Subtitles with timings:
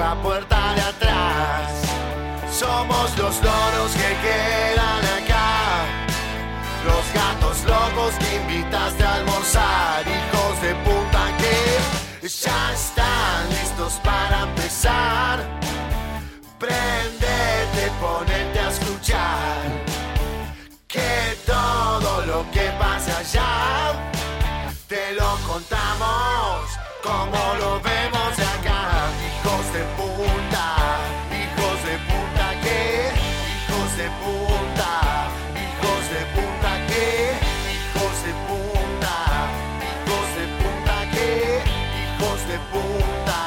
[0.00, 1.72] La puerta de atrás.
[2.50, 5.50] Somos los loros que quedan acá.
[6.88, 10.02] Los gatos locos que invitaste a almorzar.
[10.16, 15.36] Hijos de puta que ya están listos para empezar.
[16.58, 19.58] Prendete, ponete a escuchar.
[20.88, 23.52] Que todo lo que pasa allá
[24.88, 28.39] te lo contamos como lo vemos
[29.72, 30.98] de puta,
[31.30, 33.12] hijos de puta que,
[33.54, 37.06] hijos de puta, hijos de puta que,
[37.70, 39.14] hijos de puta,
[39.86, 41.28] hijos de puta que,
[42.02, 43.40] hijos de puta.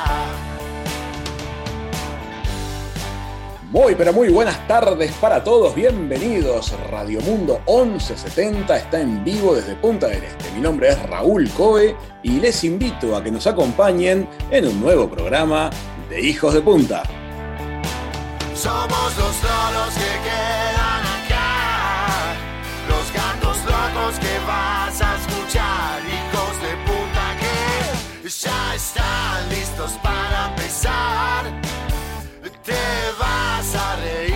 [3.70, 5.76] Muy, pero muy buenas tardes para todos.
[5.76, 6.74] Bienvenidos.
[6.90, 10.52] Radio Mundo 1170 está en vivo desde Punta del Este.
[10.52, 15.10] Mi nombre es Raúl Coe y les invito a que nos acompañen en un nuevo
[15.10, 15.70] programa
[16.22, 17.04] Hijos de Punta.
[18.54, 22.36] Somos los lolos que quedan acá,
[22.88, 30.50] los gatos locos que vas a escuchar, hijos de puta que ya están listos para
[30.50, 31.46] empezar.
[32.64, 32.74] Te
[33.20, 34.33] vas a reír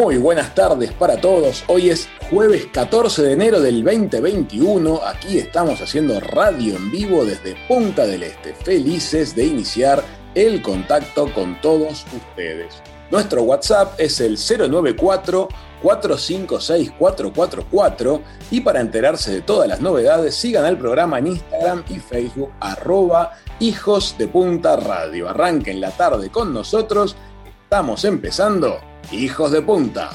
[0.00, 1.64] Muy buenas tardes para todos.
[1.66, 5.00] Hoy es jueves 14 de enero del 2021.
[5.04, 8.54] Aquí estamos haciendo radio en vivo desde Punta del Este.
[8.54, 10.04] Felices de iniciar
[10.36, 12.80] el contacto con todos ustedes.
[13.10, 15.48] Nuestro WhatsApp es el 094
[15.82, 18.22] 456 444
[18.52, 23.32] y para enterarse de todas las novedades sigan al programa en Instagram y Facebook arroba
[23.58, 25.28] hijos de punta radio.
[25.28, 27.16] Arranquen la tarde con nosotros.
[27.64, 28.78] Estamos empezando
[29.10, 30.10] Hijos de Punta.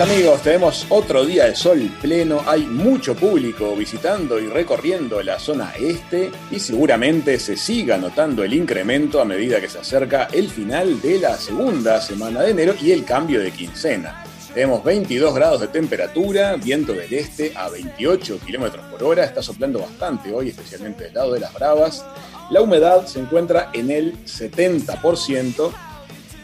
[0.00, 5.74] Amigos, tenemos otro día de sol pleno, hay mucho público visitando y recorriendo la zona
[5.78, 11.02] este y seguramente se siga notando el incremento a medida que se acerca el final
[11.02, 14.24] de la segunda semana de enero y el cambio de quincena.
[14.54, 19.80] Tenemos 22 grados de temperatura, viento del este a 28 kilómetros por hora, está soplando
[19.80, 22.06] bastante hoy, especialmente del lado de las Bravas.
[22.50, 25.89] La humedad se encuentra en el 70%.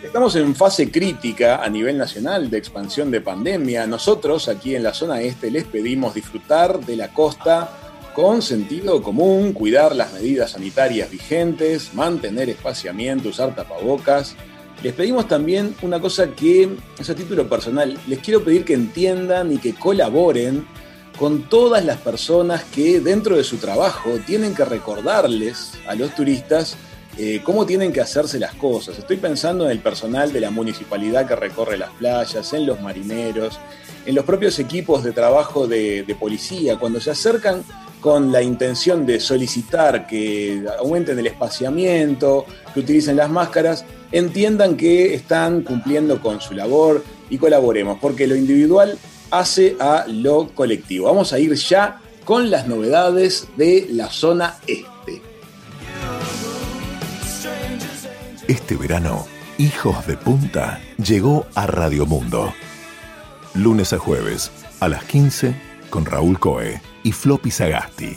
[0.06, 3.88] Estamos en fase crítica a nivel nacional de expansión de pandemia.
[3.88, 7.72] Nosotros aquí en la zona este les pedimos disfrutar de la costa
[8.14, 14.36] con sentido común, cuidar las medidas sanitarias vigentes, mantener espaciamiento, usar tapabocas.
[14.80, 17.98] Les pedimos también una cosa que es a título personal.
[18.06, 20.64] Les quiero pedir que entiendan y que colaboren
[21.18, 26.76] con todas las personas que dentro de su trabajo tienen que recordarles a los turistas
[27.18, 28.98] eh, cómo tienen que hacerse las cosas.
[28.98, 33.58] Estoy pensando en el personal de la municipalidad que recorre las playas, en los marineros,
[34.04, 37.64] en los propios equipos de trabajo de, de policía, cuando se acercan
[38.00, 45.14] con la intención de solicitar que aumenten el espaciamiento, que utilicen las máscaras, entiendan que
[45.14, 48.96] están cumpliendo con su labor y colaboremos, porque lo individual
[49.30, 51.06] hace a lo colectivo.
[51.06, 55.25] Vamos a ir ya con las novedades de la zona este.
[58.48, 59.26] Este verano,
[59.58, 62.54] Hijos de Punta llegó a Radio Mundo.
[63.54, 65.60] Lunes a jueves, a las 15,
[65.90, 68.16] con Raúl Coe y Floppy Sagasti.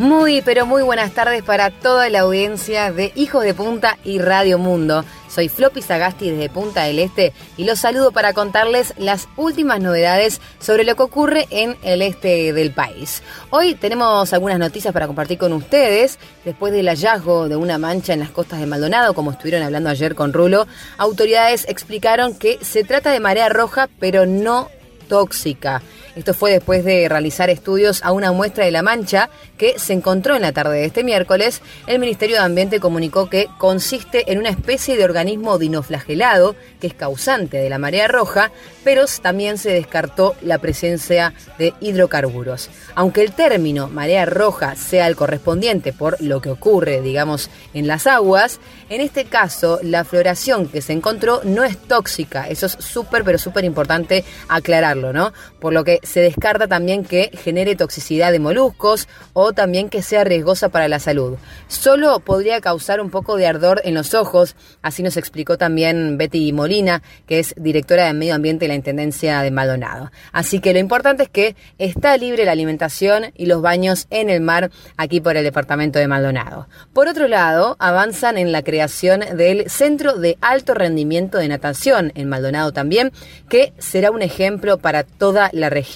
[0.00, 4.58] Muy, pero muy buenas tardes para toda la audiencia de Hijos de Punta y Radio
[4.58, 5.04] Mundo.
[5.32, 10.42] Soy Floppy Sagasti desde Punta del Este y los saludo para contarles las últimas novedades
[10.60, 13.22] sobre lo que ocurre en el este del país.
[13.48, 16.18] Hoy tenemos algunas noticias para compartir con ustedes.
[16.44, 20.14] Después del hallazgo de una mancha en las costas de Maldonado, como estuvieron hablando ayer
[20.14, 20.66] con Rulo,
[20.98, 24.68] autoridades explicaron que se trata de marea roja, pero no
[25.08, 25.80] tóxica.
[26.14, 30.36] Esto fue después de realizar estudios a una muestra de la mancha que se encontró
[30.36, 31.62] en la tarde de este miércoles.
[31.86, 36.94] El Ministerio de Ambiente comunicó que consiste en una especie de organismo dinoflagelado que es
[36.94, 38.50] causante de la marea roja,
[38.84, 42.68] pero también se descartó la presencia de hidrocarburos.
[42.94, 48.06] Aunque el término marea roja sea el correspondiente por lo que ocurre, digamos, en las
[48.06, 48.60] aguas,
[48.90, 52.48] en este caso la floración que se encontró no es tóxica.
[52.48, 55.32] Eso es súper, pero súper importante aclararlo, ¿no?
[55.60, 60.24] Por lo que se descarta también que genere toxicidad de moluscos o también que sea
[60.24, 61.36] riesgosa para la salud.
[61.68, 66.52] Solo podría causar un poco de ardor en los ojos, así nos explicó también Betty
[66.52, 70.10] Molina, que es directora de Medio Ambiente de la Intendencia de Maldonado.
[70.32, 74.40] Así que lo importante es que está libre la alimentación y los baños en el
[74.40, 76.68] mar aquí por el departamento de Maldonado.
[76.92, 82.28] Por otro lado, avanzan en la creación del Centro de Alto Rendimiento de Natación en
[82.28, 83.12] Maldonado también,
[83.48, 85.91] que será un ejemplo para toda la región.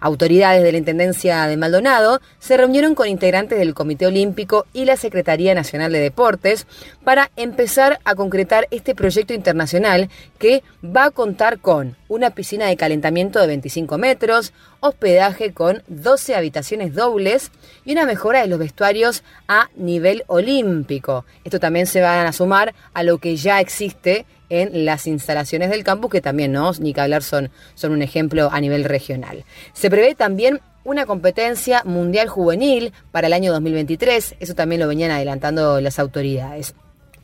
[0.00, 4.96] Autoridades de la Intendencia de Maldonado se reunieron con integrantes del Comité Olímpico y la
[4.96, 6.66] Secretaría Nacional de Deportes
[7.04, 12.76] para empezar a concretar este proyecto internacional que va a contar con una piscina de
[12.76, 17.50] calentamiento de 25 metros, hospedaje con 12 habitaciones dobles
[17.84, 21.26] y una mejora de los vestuarios a nivel olímpico.
[21.44, 25.84] Esto también se va a sumar a lo que ya existe en las instalaciones del
[25.84, 26.72] campus, que también, ¿no?
[26.78, 29.44] Ni que hablar, son, son un ejemplo a nivel regional.
[29.72, 35.10] Se prevé también una competencia mundial juvenil para el año 2023, eso también lo venían
[35.10, 36.74] adelantando las autoridades.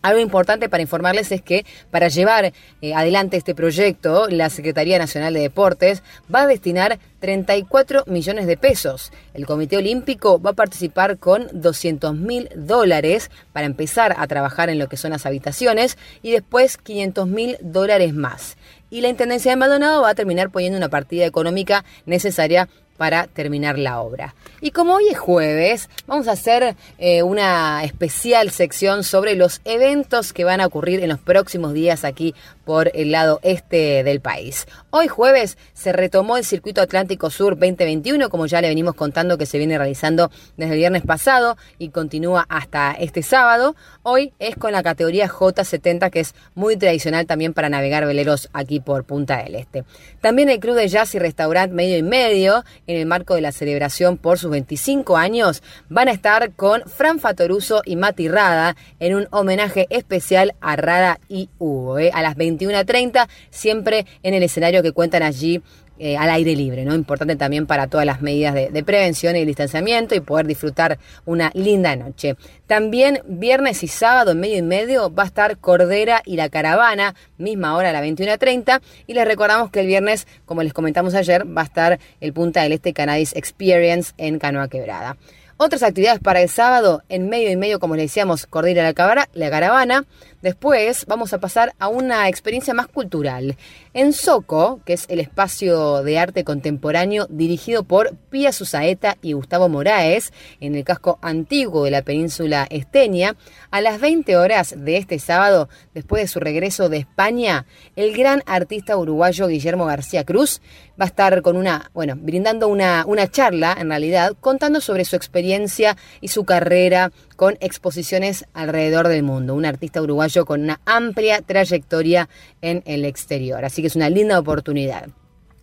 [0.02, 5.32] Algo importante para informarles es que para llevar eh, adelante este proyecto, la Secretaría Nacional
[5.32, 6.02] de Deportes
[6.32, 9.12] va a destinar 34 millones de pesos.
[9.32, 14.80] El Comité Olímpico va a participar con 200 mil dólares para empezar a trabajar en
[14.80, 18.56] lo que son las habitaciones y después 500 mil dólares más.
[18.90, 22.68] Y la Intendencia de Maldonado va a terminar poniendo una partida económica necesaria
[23.02, 24.36] para terminar la obra.
[24.60, 30.32] Y como hoy es jueves, vamos a hacer eh, una especial sección sobre los eventos
[30.32, 32.32] que van a ocurrir en los próximos días aquí
[32.64, 34.68] por el lado este del país.
[34.90, 39.46] Hoy jueves se retomó el Circuito Atlántico Sur 2021, como ya le venimos contando que
[39.46, 43.74] se viene realizando desde el viernes pasado y continúa hasta este sábado.
[44.04, 48.78] Hoy es con la categoría J70, que es muy tradicional también para navegar veleros aquí
[48.78, 49.82] por Punta del Este.
[50.20, 52.64] También el Club de Jazz y Restaurant Medio y Medio
[52.96, 57.82] el marco de la celebración por sus 25 años, van a estar con Fran Fatoruso
[57.84, 61.98] y Mati Rada en un homenaje especial a Rada y Hugo.
[61.98, 62.10] ¿eh?
[62.14, 65.62] A las 21.30, siempre en el escenario que cuentan allí
[66.04, 66.96] eh, al aire libre, ¿no?
[66.96, 71.94] Importante también para todas las medidas de, prevención y distanciamiento y poder disfrutar una linda
[71.94, 72.34] noche.
[72.66, 77.14] También viernes y sábado en medio y medio va a estar Cordera y la Caravana,
[77.38, 78.82] misma hora a la 21.30.
[79.06, 82.64] Y les recordamos que el viernes, como les comentamos ayer, va a estar el Punta
[82.64, 85.16] del Este Cannabis Experience en Canoa Quebrada.
[85.56, 89.50] Otras actividades para el sábado, en medio y medio, como les decíamos, Cordera la, la
[89.50, 90.04] Caravana.
[90.42, 93.56] Después vamos a pasar a una experiencia más cultural.
[93.94, 99.68] En Soco, que es el espacio de arte contemporáneo dirigido por Pía Susaeta y Gustavo
[99.68, 103.36] Moraes, en el casco antiguo de la península esteña,
[103.70, 108.42] a las 20 horas de este sábado, después de su regreso de España, el gran
[108.46, 110.60] artista uruguayo Guillermo García Cruz
[111.00, 115.14] va a estar con una, bueno, brindando una, una charla, en realidad, contando sobre su
[115.14, 119.56] experiencia y su carrera con exposiciones alrededor del mundo.
[119.56, 122.28] Un artista uruguayo con una amplia trayectoria
[122.60, 123.64] en el exterior.
[123.64, 125.08] Así que es una linda oportunidad.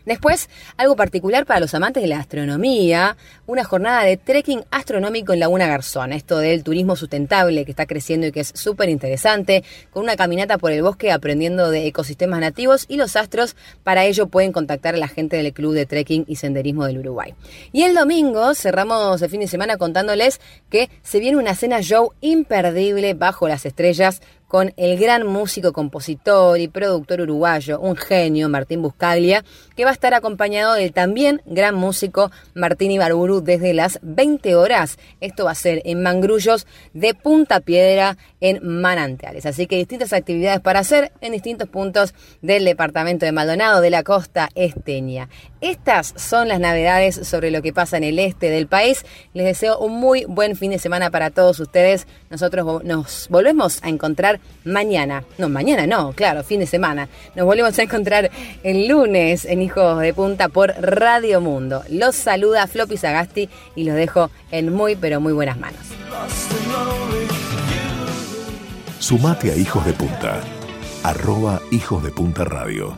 [0.06, 5.40] Después, algo particular para los amantes de la astronomía, una jornada de trekking astronómico en
[5.40, 10.04] Laguna Garzón, esto del turismo sustentable que está creciendo y que es súper interesante, con
[10.04, 14.52] una caminata por el bosque aprendiendo de ecosistemas nativos y los astros, para ello pueden
[14.52, 17.36] contactar a la gente del Club de Trekking y Senderismo del Uruguay.
[17.72, 20.40] Y el domingo cerramos el fin de semana contándoles
[20.70, 26.60] que se viene una cena show imperdible bajo las estrellas con el gran músico, compositor
[26.60, 29.46] y productor uruguayo, un genio, Martín Buscaglia,
[29.80, 35.00] que va a estar acompañado del también gran músico Martín Ibarburu desde las 20 horas.
[35.22, 39.46] Esto va a ser en Mangrullos de Punta Piedra en Manantiales.
[39.46, 44.04] Así que distintas actividades para hacer en distintos puntos del departamento de Maldonado de la
[44.04, 45.30] costa esteña.
[45.62, 49.06] Estas son las navidades sobre lo que pasa en el este del país.
[49.34, 52.06] Les deseo un muy buen fin de semana para todos ustedes.
[52.30, 55.24] Nosotros nos volvemos a encontrar mañana.
[55.38, 57.08] No, mañana no, claro, fin de semana.
[57.36, 58.30] Nos volvemos a encontrar
[58.64, 61.84] el lunes en Hijos de Punta por Radio Mundo.
[61.90, 65.80] Los saluda Floppy Sagasti y los dejo en muy, pero muy buenas manos.
[68.98, 70.42] Sumate a Hijos de Punta.
[71.04, 72.98] Arroba Hijos de Punta Radio.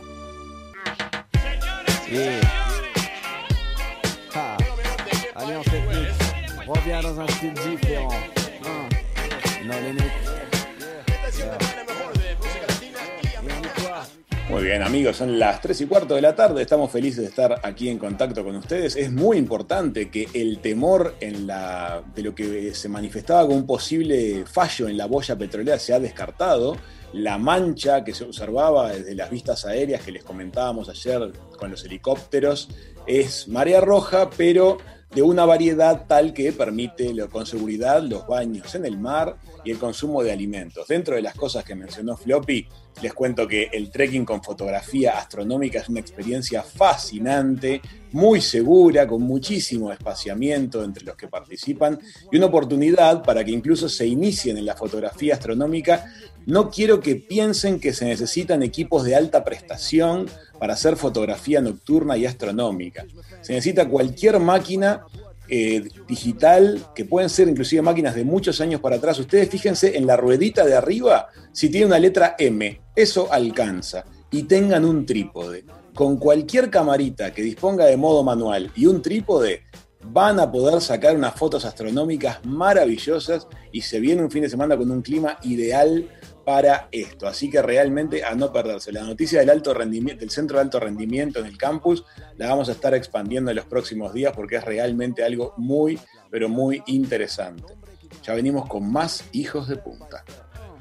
[14.52, 17.58] Muy bien amigos, son las 3 y cuarto de la tarde, estamos felices de estar
[17.62, 18.96] aquí en contacto con ustedes.
[18.96, 23.66] Es muy importante que el temor en la, de lo que se manifestaba como un
[23.66, 26.76] posible fallo en la boya petrolera se ha descartado.
[27.14, 31.82] La mancha que se observaba desde las vistas aéreas que les comentábamos ayer con los
[31.86, 32.68] helicópteros
[33.06, 34.76] es marea roja, pero
[35.14, 39.78] de una variedad tal que permite con seguridad los baños en el mar y el
[39.78, 40.88] consumo de alimentos.
[40.88, 42.66] Dentro de las cosas que mencionó Floppy,
[43.00, 47.80] les cuento que el trekking con fotografía astronómica es una experiencia fascinante,
[48.12, 51.98] muy segura, con muchísimo espaciamiento entre los que participan
[52.30, 56.04] y una oportunidad para que incluso se inicien en la fotografía astronómica.
[56.44, 60.28] No quiero que piensen que se necesitan equipos de alta prestación
[60.58, 63.04] para hacer fotografía nocturna y astronómica.
[63.42, 65.04] Se necesita cualquier máquina
[65.48, 69.18] eh, digital, que pueden ser inclusive máquinas de muchos años para atrás.
[69.18, 74.04] Ustedes fíjense en la ruedita de arriba, si tiene una letra M, eso alcanza.
[74.30, 75.64] Y tengan un trípode.
[75.94, 79.64] Con cualquier camarita que disponga de modo manual y un trípode,
[80.04, 84.76] van a poder sacar unas fotos astronómicas maravillosas y se viene un fin de semana
[84.76, 86.08] con un clima ideal
[86.44, 87.26] para esto.
[87.26, 88.92] Así que realmente a no perderse.
[88.92, 92.04] La noticia del alto rendimiento, del centro de alto rendimiento en el campus,
[92.36, 95.98] la vamos a estar expandiendo en los próximos días porque es realmente algo muy,
[96.30, 97.74] pero muy interesante.
[98.22, 100.24] Ya venimos con más hijos de punta.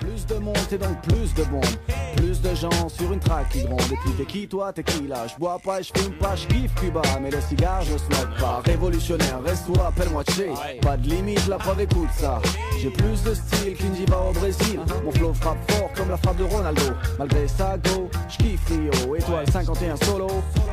[0.02, 1.64] Plus de monde, c'est donc plus de monde.
[2.18, 3.80] Plus de gens sur une traque qui grondent.
[3.92, 5.28] Et puis t'es qui toi, t'es qui là?
[5.28, 7.02] Je bois pas, je fume pas, je kiffe Cuba.
[7.22, 8.62] Mais le cigare, je smoke pas.
[8.66, 10.82] Révolutionnaire, reste-toi, appelle-moi Che.
[10.82, 12.42] Pas de limite, la preuve écoute ça.
[12.82, 14.80] J'ai plus de style qu'une diva au Brésil.
[15.06, 16.94] Mon flow frappe fort comme la frappe de Ronaldo.
[17.20, 19.16] Malgré ça, go, je kiffe Rio.
[19.16, 20.28] Étoile 51 solo.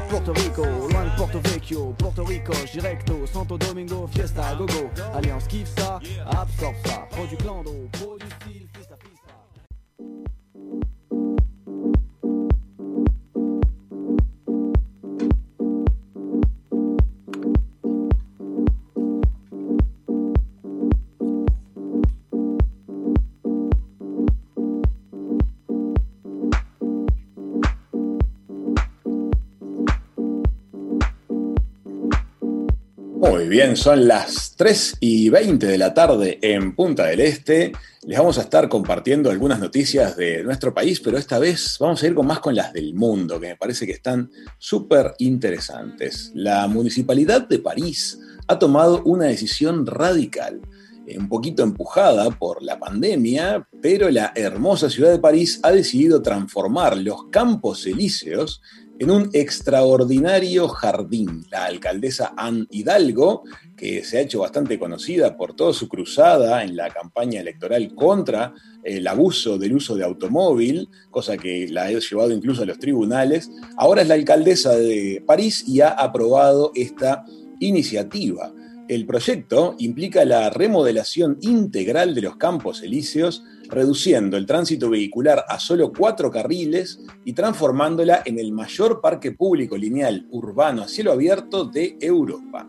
[0.08, 1.94] Porto Rico, loin de Porto Vecchio.
[1.98, 3.26] Porto Rico, directo.
[3.30, 4.88] Santo Domingo, fiesta, gogo.
[5.14, 7.06] Alliance kiffe ça, absorbe ça.
[7.10, 8.57] Produit clando, produit style,
[33.38, 37.70] Muy bien, son las 3 y 20 de la tarde en Punta del Este.
[38.02, 42.08] Les vamos a estar compartiendo algunas noticias de nuestro país, pero esta vez vamos a
[42.08, 44.28] ir con más con las del mundo, que me parece que están
[44.58, 46.32] súper interesantes.
[46.34, 48.18] La Municipalidad de París
[48.48, 50.60] ha tomado una decisión radical,
[51.16, 56.96] un poquito empujada por la pandemia, pero la hermosa ciudad de París ha decidido transformar
[56.96, 58.60] los campos elíseos
[58.98, 61.44] en un extraordinario jardín.
[61.50, 63.44] La alcaldesa Anne Hidalgo,
[63.76, 68.54] que se ha hecho bastante conocida por toda su cruzada en la campaña electoral contra
[68.82, 73.50] el abuso del uso de automóvil, cosa que la ha llevado incluso a los tribunales,
[73.76, 77.24] ahora es la alcaldesa de París y ha aprobado esta
[77.60, 78.52] iniciativa.
[78.88, 85.58] El proyecto implica la remodelación integral de los campos elíseos, reduciendo el tránsito vehicular a
[85.58, 91.64] solo cuatro carriles y transformándola en el mayor parque público lineal urbano a cielo abierto
[91.64, 92.68] de Europa.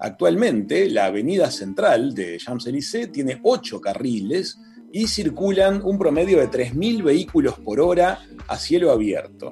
[0.00, 4.58] Actualmente, la avenida central de Champs-Élysées tiene ocho carriles
[4.92, 9.50] y circulan un promedio de 3.000 vehículos por hora a cielo abierto.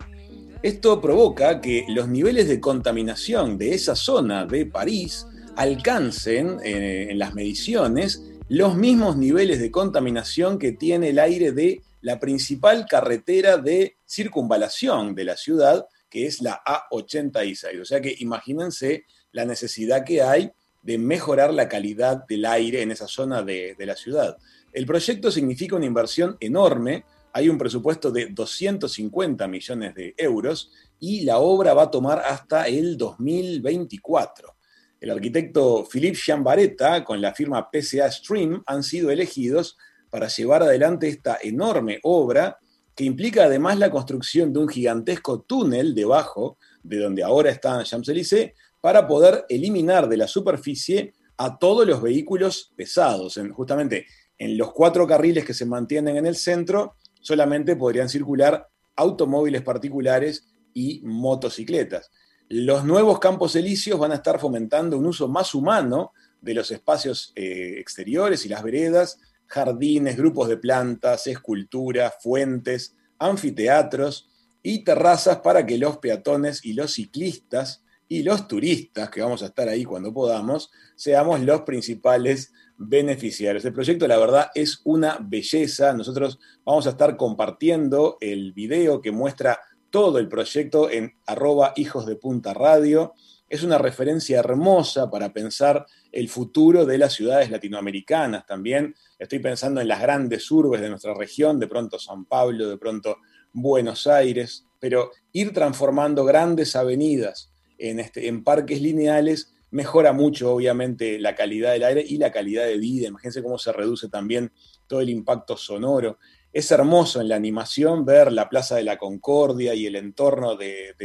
[0.62, 7.18] Esto provoca que los niveles de contaminación de esa zona de París alcancen eh, en
[7.18, 13.58] las mediciones los mismos niveles de contaminación que tiene el aire de la principal carretera
[13.58, 17.80] de circunvalación de la ciudad, que es la A86.
[17.80, 20.50] O sea que imagínense la necesidad que hay
[20.82, 24.36] de mejorar la calidad del aire en esa zona de, de la ciudad.
[24.72, 31.20] El proyecto significa una inversión enorme, hay un presupuesto de 250 millones de euros y
[31.20, 34.56] la obra va a tomar hasta el 2024.
[35.00, 39.78] El arquitecto Philippe Chambaretta con la firma PCA Stream han sido elegidos
[40.10, 42.58] para llevar adelante esta enorme obra
[42.94, 48.52] que implica además la construcción de un gigantesco túnel debajo de donde ahora está Champs-Élysées
[48.80, 53.40] para poder eliminar de la superficie a todos los vehículos pesados.
[53.52, 59.62] justamente en los cuatro carriles que se mantienen en el centro solamente podrían circular automóviles
[59.62, 62.10] particulares y motocicletas.
[62.52, 67.32] Los nuevos campos elíseos van a estar fomentando un uso más humano de los espacios
[67.36, 74.28] eh, exteriores y las veredas, jardines, grupos de plantas, esculturas, fuentes, anfiteatros
[74.64, 79.46] y terrazas para que los peatones y los ciclistas y los turistas, que vamos a
[79.46, 83.64] estar ahí cuando podamos, seamos los principales beneficiarios.
[83.64, 85.92] El proyecto, la verdad, es una belleza.
[85.92, 92.06] Nosotros vamos a estar compartiendo el video que muestra todo el proyecto en arroba hijos
[92.06, 93.14] de punta radio.
[93.48, 98.94] Es una referencia hermosa para pensar el futuro de las ciudades latinoamericanas también.
[99.18, 103.16] Estoy pensando en las grandes urbes de nuestra región, de pronto San Pablo, de pronto
[103.52, 111.18] Buenos Aires, pero ir transformando grandes avenidas en, este, en parques lineales mejora mucho, obviamente,
[111.18, 113.08] la calidad del aire y la calidad de vida.
[113.08, 114.52] Imagínense cómo se reduce también
[114.86, 116.18] todo el impacto sonoro.
[116.52, 120.96] Es hermoso en la animación ver la Plaza de la Concordia y el entorno del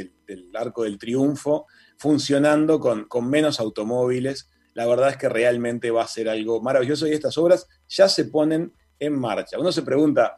[0.56, 4.50] Arco del Triunfo funcionando con, con menos automóviles.
[4.74, 8.25] La verdad es que realmente va a ser algo maravilloso y estas obras ya se
[8.25, 9.60] ponen en marcha.
[9.60, 10.38] Uno se pregunta,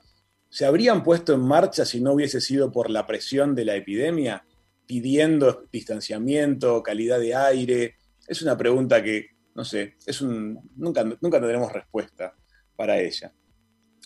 [0.50, 4.46] ¿se habrían puesto en marcha si no hubiese sido por la presión de la epidemia,
[4.86, 7.96] pidiendo distanciamiento, calidad de aire,
[8.28, 12.36] es una pregunta que, no sé, es un, nunca, nunca tendremos respuesta
[12.76, 13.34] para ella.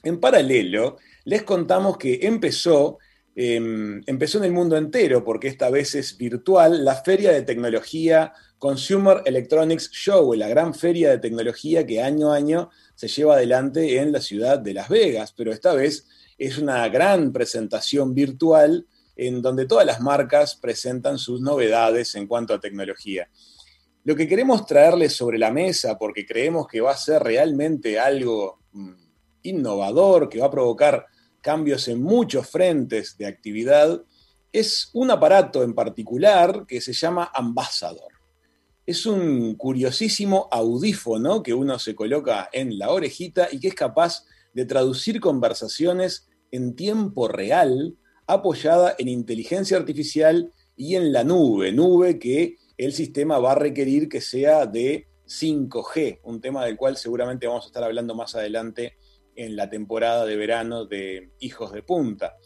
[0.03, 2.97] En paralelo, les contamos que empezó,
[3.35, 8.33] em, empezó en el mundo entero, porque esta vez es virtual, la Feria de Tecnología
[8.61, 13.97] Consumer Electronics Show, la gran feria de tecnología que año a año se lleva adelante
[13.97, 16.05] en la ciudad de Las Vegas, pero esta vez
[16.37, 18.85] es una gran presentación virtual
[19.15, 23.29] en donde todas las marcas presentan sus novedades en cuanto a tecnología.
[24.03, 28.59] Lo que queremos traerles sobre la mesa, porque creemos que va a ser realmente algo
[28.73, 28.91] mm,
[29.43, 31.05] innovador, que va a provocar
[31.41, 34.03] cambios en muchos frentes de actividad,
[34.51, 38.11] es un aparato en particular que se llama Ambassador.
[38.85, 44.25] Es un curiosísimo audífono que uno se coloca en la orejita y que es capaz
[44.53, 47.95] de traducir conversaciones en tiempo real,
[48.27, 54.09] apoyada en inteligencia artificial y en la nube, nube que el sistema va a requerir
[54.09, 58.97] que sea de 5G, un tema del cual seguramente vamos a estar hablando más adelante
[59.45, 62.37] en la temporada de verano de Hijos de Punta.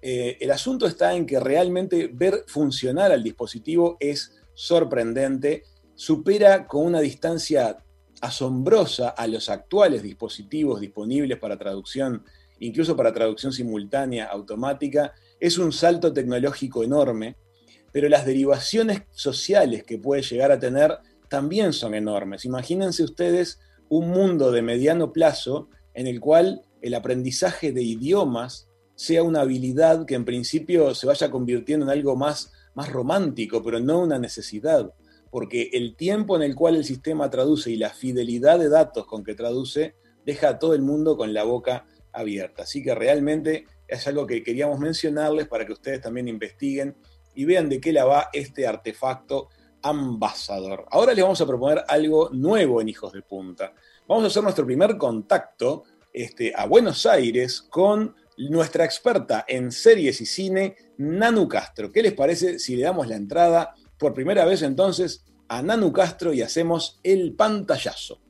[0.00, 5.64] Eh, el asunto está en que realmente ver funcionar al dispositivo es sorprendente,
[5.94, 7.78] supera con una distancia
[8.20, 12.24] asombrosa a los actuales dispositivos disponibles para traducción,
[12.60, 17.36] incluso para traducción simultánea automática, es un salto tecnológico enorme
[17.94, 22.44] pero las derivaciones sociales que puede llegar a tener también son enormes.
[22.44, 29.22] Imagínense ustedes un mundo de mediano plazo en el cual el aprendizaje de idiomas sea
[29.22, 34.00] una habilidad que en principio se vaya convirtiendo en algo más, más romántico, pero no
[34.00, 34.92] una necesidad,
[35.30, 39.24] porque el tiempo en el cual el sistema traduce y la fidelidad de datos con
[39.24, 42.62] que traduce deja a todo el mundo con la boca abierta.
[42.62, 46.96] Así que realmente es algo que queríamos mencionarles para que ustedes también investiguen
[47.34, 49.48] y vean de qué la va este artefacto
[49.82, 50.86] ambasador.
[50.90, 53.74] Ahora les vamos a proponer algo nuevo en Hijos de Punta.
[54.06, 60.20] Vamos a hacer nuestro primer contacto este, a Buenos Aires con nuestra experta en series
[60.20, 61.90] y cine, Nanu Castro.
[61.90, 66.34] ¿Qué les parece si le damos la entrada por primera vez entonces a Nanu Castro
[66.34, 68.20] y hacemos el pantallazo?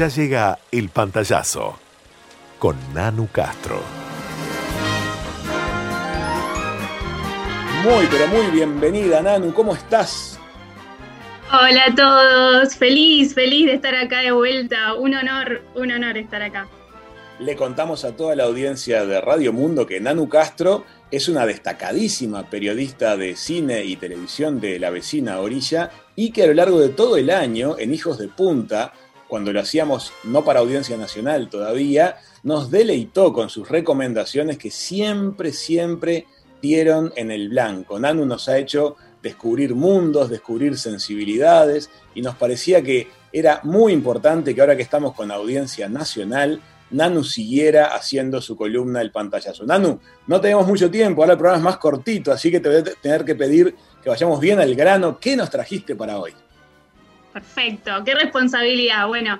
[0.00, 1.78] Ya llega el pantallazo.
[2.58, 3.82] con Nanu Castro.
[7.84, 9.52] Muy, pero muy bienvenida, Nanu.
[9.52, 10.38] ¿Cómo estás?
[11.52, 14.94] Hola a todos, feliz, feliz de estar acá de vuelta.
[14.94, 16.66] Un honor, un honor estar acá.
[17.38, 22.48] Le contamos a toda la audiencia de Radio Mundo que Nanu Castro es una destacadísima
[22.48, 26.88] periodista de cine y televisión de la vecina orilla y que a lo largo de
[26.88, 28.94] todo el año en Hijos de Punta,
[29.30, 35.52] cuando lo hacíamos no para audiencia nacional todavía, nos deleitó con sus recomendaciones que siempre,
[35.52, 36.26] siempre
[36.60, 37.98] dieron en el blanco.
[38.00, 44.52] Nanu nos ha hecho descubrir mundos, descubrir sensibilidades y nos parecía que era muy importante
[44.52, 49.64] que ahora que estamos con audiencia nacional, Nanu siguiera haciendo su columna El Pantallazo.
[49.64, 52.78] Nanu, no tenemos mucho tiempo, ahora el programa es más cortito, así que te voy
[52.78, 55.20] a tener que pedir que vayamos bien al grano.
[55.20, 56.34] ¿Qué nos trajiste para hoy?
[57.32, 59.06] Perfecto, qué responsabilidad.
[59.06, 59.38] Bueno,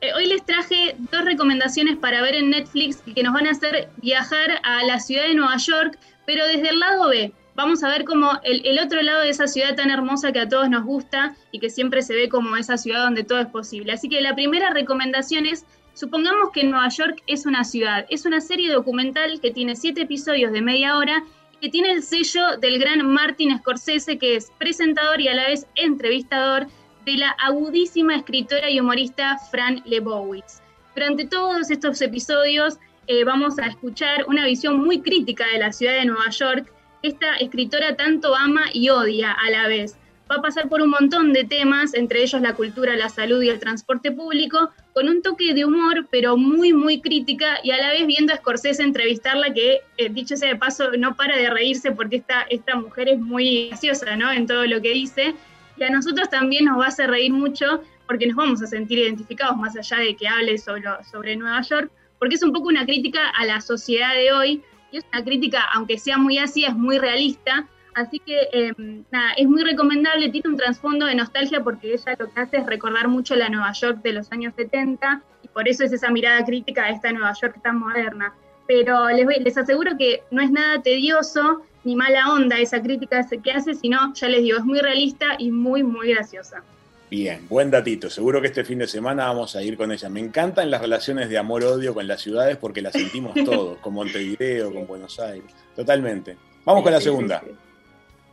[0.00, 3.88] eh, hoy les traje dos recomendaciones para ver en Netflix que nos van a hacer
[3.96, 7.32] viajar a la ciudad de Nueva York, pero desde el lado B.
[7.56, 10.70] Vamos a ver como el, otro lado de esa ciudad tan hermosa que a todos
[10.70, 13.92] nos gusta y que siempre se ve como esa ciudad donde todo es posible.
[13.92, 18.06] Así que la primera recomendación es, supongamos que Nueva York es una ciudad.
[18.10, 21.24] Es una serie documental que tiene siete episodios de media hora
[21.54, 25.48] y que tiene el sello del gran Martin Scorsese, que es presentador y a la
[25.48, 26.68] vez entrevistador
[27.08, 30.60] de la agudísima escritora y humorista Fran Lebowitz.
[30.94, 35.94] Durante todos estos episodios eh, vamos a escuchar una visión muy crítica de la ciudad
[35.94, 36.70] de Nueva York.
[37.02, 39.96] Esta escritora tanto ama y odia a la vez.
[40.30, 43.48] Va a pasar por un montón de temas, entre ellos la cultura, la salud y
[43.48, 47.88] el transporte público, con un toque de humor, pero muy, muy crítica, y a la
[47.88, 51.92] vez viendo a Scorsese entrevistarla, que, eh, dicho sea de paso, no para de reírse
[51.92, 54.30] porque esta, esta mujer es muy graciosa, ¿no?
[54.30, 55.34] En todo lo que dice
[55.78, 58.98] y a nosotros también nos va a hacer reír mucho porque nos vamos a sentir
[58.98, 62.84] identificados más allá de que hable sobre, sobre Nueva York, porque es un poco una
[62.84, 66.74] crítica a la sociedad de hoy y es una crítica, aunque sea muy así, es
[66.74, 67.66] muy realista.
[67.94, 72.32] Así que em, nada, es muy recomendable, tiene un trasfondo de nostalgia porque ella lo
[72.32, 75.84] que hace es recordar mucho la Nueva York de los años 70 y por eso
[75.84, 78.34] es esa mirada crítica a esta Nueva York tan moderna.
[78.66, 83.50] Pero les, les aseguro que no es nada tedioso, ni mala onda esa crítica que
[83.50, 86.62] hace, sino, ya les digo, es muy realista y muy, muy graciosa.
[87.10, 88.10] Bien, buen datito.
[88.10, 90.10] Seguro que este fin de semana vamos a ir con ella.
[90.10, 94.70] Me encantan las relaciones de amor-odio con las ciudades porque las sentimos todos, con Montevideo,
[94.70, 95.50] con Buenos Aires.
[95.74, 96.36] Totalmente.
[96.66, 97.42] Vamos con la segunda.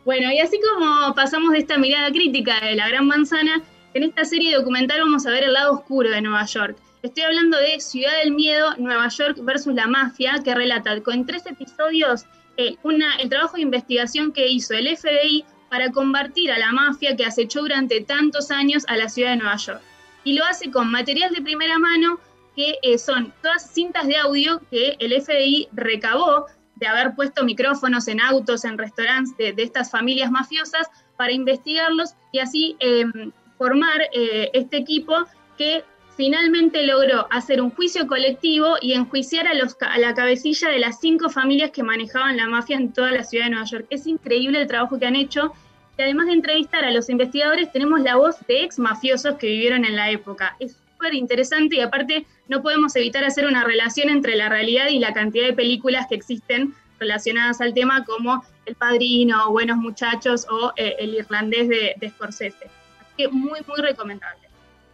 [0.04, 3.64] Bueno, y así como pasamos de esta mirada crítica de la Gran Manzana,
[3.94, 6.76] en esta serie documental vamos a ver el lado oscuro de Nueva York.
[7.04, 11.46] Estoy hablando de Ciudad del Miedo, Nueva York versus la mafia, que relata con tres
[11.46, 12.26] episodios
[12.58, 12.76] eh,
[13.20, 17.62] el trabajo de investigación que hizo el FBI para combatir a la mafia que acechó
[17.62, 19.82] durante tantos años a la ciudad de Nueva York.
[20.24, 22.20] Y lo hace con material de primera mano
[22.56, 28.08] que eh, son todas cintas de audio que el FBI recabó de haber puesto micrófonos
[28.08, 30.88] en autos, en restaurantes de, estas familias mafiosas
[31.18, 35.26] para investigarlos y así em, formar eh, este equipo
[35.58, 35.84] que
[36.16, 41.00] finalmente logró hacer un juicio colectivo y enjuiciar a, los, a la cabecilla de las
[41.00, 43.86] cinco familias que manejaban la mafia en toda la ciudad de Nueva York.
[43.90, 45.54] Es increíble el trabajo que han hecho.
[45.98, 49.86] Y además de entrevistar a los investigadores, tenemos la voz de ex mafiosos que vivieron
[49.86, 50.56] en la época.
[50.60, 55.00] Es súper interesante y aparte no podemos evitar hacer una relación entre la realidad y
[55.00, 60.74] la cantidad de películas que existen relacionadas al tema como El Padrino, Buenos Muchachos o
[60.76, 62.70] eh, El Irlandés de, de Scorsese.
[63.00, 64.45] Así que muy, muy recomendable.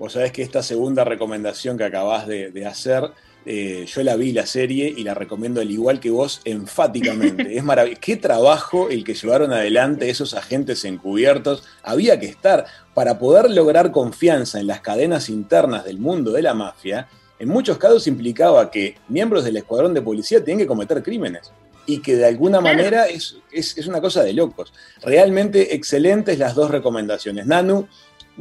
[0.02, 3.12] Vos sabés que esta segunda recomendación que acabás de, hacer,
[3.46, 7.56] eh, yo la vi la serie y la recomiendo al igual que vos enfáticamente.
[7.56, 8.02] Es maravilloso.
[8.02, 11.66] Qué trabajo el que llevaron adelante esos agentes encubiertos.
[11.84, 16.56] Había que estar para poder lograr confianza en las cadenas internas del mundo de la
[16.56, 17.08] mafia.
[17.38, 21.52] En muchos casos implicaba que miembros del escuadrón de policía tienen que cometer crímenes
[21.86, 24.74] y que de alguna manera es, es, es, una cosa de locos.
[25.04, 27.46] Realmente excelentes las dos recomendaciones.
[27.46, 27.88] Nanu,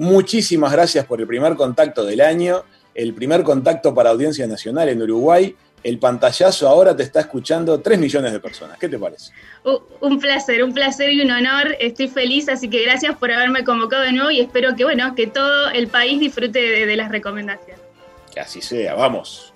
[0.00, 5.02] Muchísimas gracias por el primer contacto del año, el primer contacto para audiencia nacional en
[5.02, 5.54] Uruguay.
[5.84, 8.78] El pantallazo ahora te está escuchando 3 millones de personas.
[8.78, 9.30] ¿Qué te parece?
[10.00, 11.76] un placer, un placer y un honor.
[11.78, 15.26] Estoy feliz, así que gracias por haberme convocado de nuevo y espero que, bueno, que
[15.26, 17.82] todo el país disfrute de, de las recomendaciones.
[18.32, 19.52] Que así sea, vamos.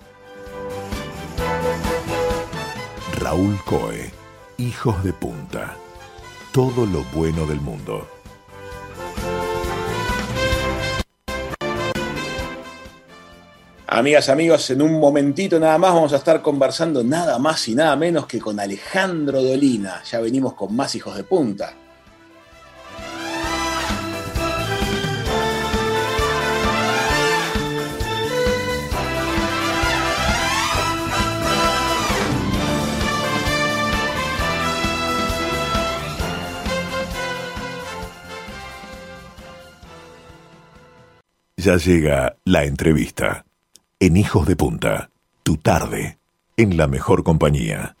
[3.19, 4.11] Raúl Coe,
[4.59, 5.75] Hijos de Punta.
[6.51, 8.14] Todo lo bueno del mundo.
[13.97, 17.95] Amigas, amigos, en un momentito nada más vamos a estar conversando nada más y nada
[17.95, 20.03] menos que con Alejandro Dolina.
[20.03, 21.73] Ya venimos con más hijos de punta.
[41.55, 43.45] Ya llega la entrevista.
[43.97, 45.09] En Hijos de Punta,
[45.43, 46.17] tu tarde,
[46.57, 47.95] en la mejor compañía.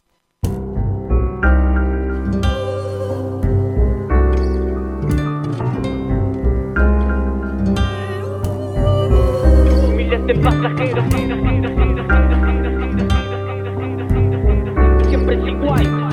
[9.95, 11.05] Miles de pasajeros
[15.07, 16.04] Siempre es igual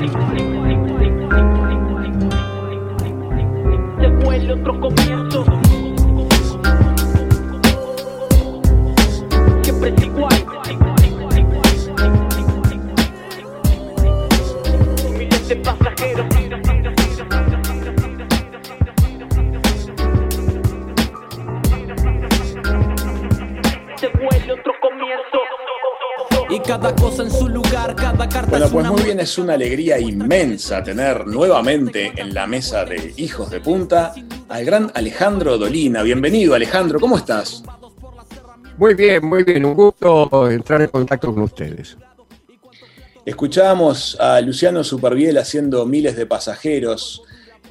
[29.23, 34.13] es una alegría inmensa tener nuevamente en la mesa de Hijos de Punta
[34.49, 36.03] al gran Alejandro Dolina.
[36.03, 37.63] Bienvenido, Alejandro, ¿cómo estás?
[38.77, 39.63] Muy bien, muy bien.
[39.63, 41.95] Un gusto entrar en contacto con ustedes.
[43.25, 47.21] Escuchábamos a Luciano Superviel haciendo miles de pasajeros.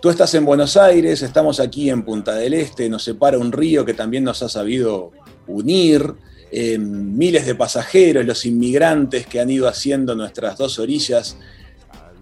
[0.01, 3.85] Tú estás en Buenos Aires, estamos aquí en Punta del Este, nos separa un río
[3.85, 5.13] que también nos ha sabido
[5.47, 6.15] unir.
[6.55, 11.39] Eh, miles de pasajeros, los inmigrantes que han ido haciendo nuestras dos orillas.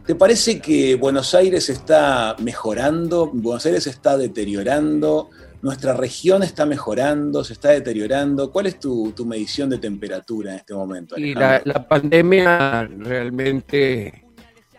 [0.06, 3.28] ¿Te parece que Buenos Aires está mejorando?
[3.32, 5.30] ¿Buenos Aires está deteriorando?
[5.62, 7.42] ¿Nuestra región está mejorando?
[7.42, 8.52] ¿Se está deteriorando?
[8.52, 11.18] ¿Cuál es tu, tu medición de temperatura en este momento?
[11.18, 14.26] Y la pandemia realmente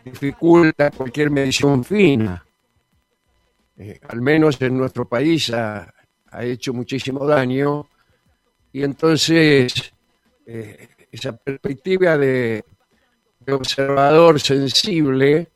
[0.06, 2.46] dificulta cualquier medición fina.
[3.78, 5.94] Eh, al menos en nuestro país ha,
[6.30, 7.90] ha hecho muchísimo daño
[8.74, 9.94] y entonces
[10.46, 12.64] eh, esa perspectiva de,
[13.50, 15.50] observador sensible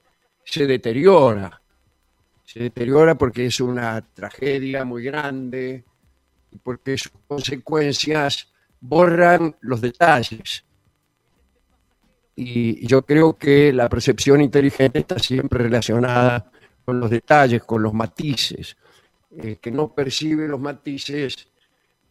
[0.43, 1.61] se deteriora.
[2.43, 5.83] Se deteriora porque es una tragedia muy grande
[6.51, 8.51] y porque sus consecuencias
[8.81, 10.65] borran los detalles.
[12.35, 16.51] Y yo creo que la percepción inteligente está siempre relacionada
[16.83, 18.75] con los detalles, con los matices.
[19.37, 21.47] El que no percibe los matices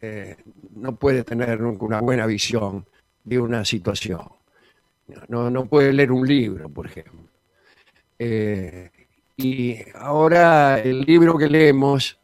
[0.07, 0.37] eh,
[0.75, 2.85] no puede tener nunca una buena visión
[3.23, 4.21] de una situación.
[5.29, 7.29] No, no puede leer un libro, por ejemplo.
[8.19, 8.91] Eh,
[9.37, 12.19] y ahora el libro que leemos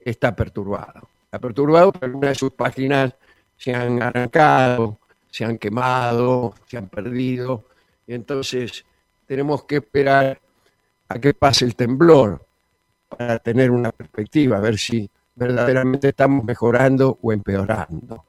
[0.00, 1.08] está perturbado.
[1.24, 3.14] Está perturbado porque algunas de sus páginas
[3.56, 4.98] se han arrancado,
[5.30, 7.64] se han quemado, se han perdido.
[8.06, 8.84] Entonces
[9.26, 10.40] tenemos que esperar
[11.08, 12.46] a que pase el temblor
[13.08, 18.24] para tener una perspectiva, a ver si verdaderamente estamos mejorando o empeorando.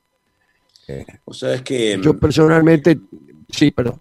[1.25, 2.99] Vos sabés que Yo personalmente,
[3.49, 3.99] sí, perdón.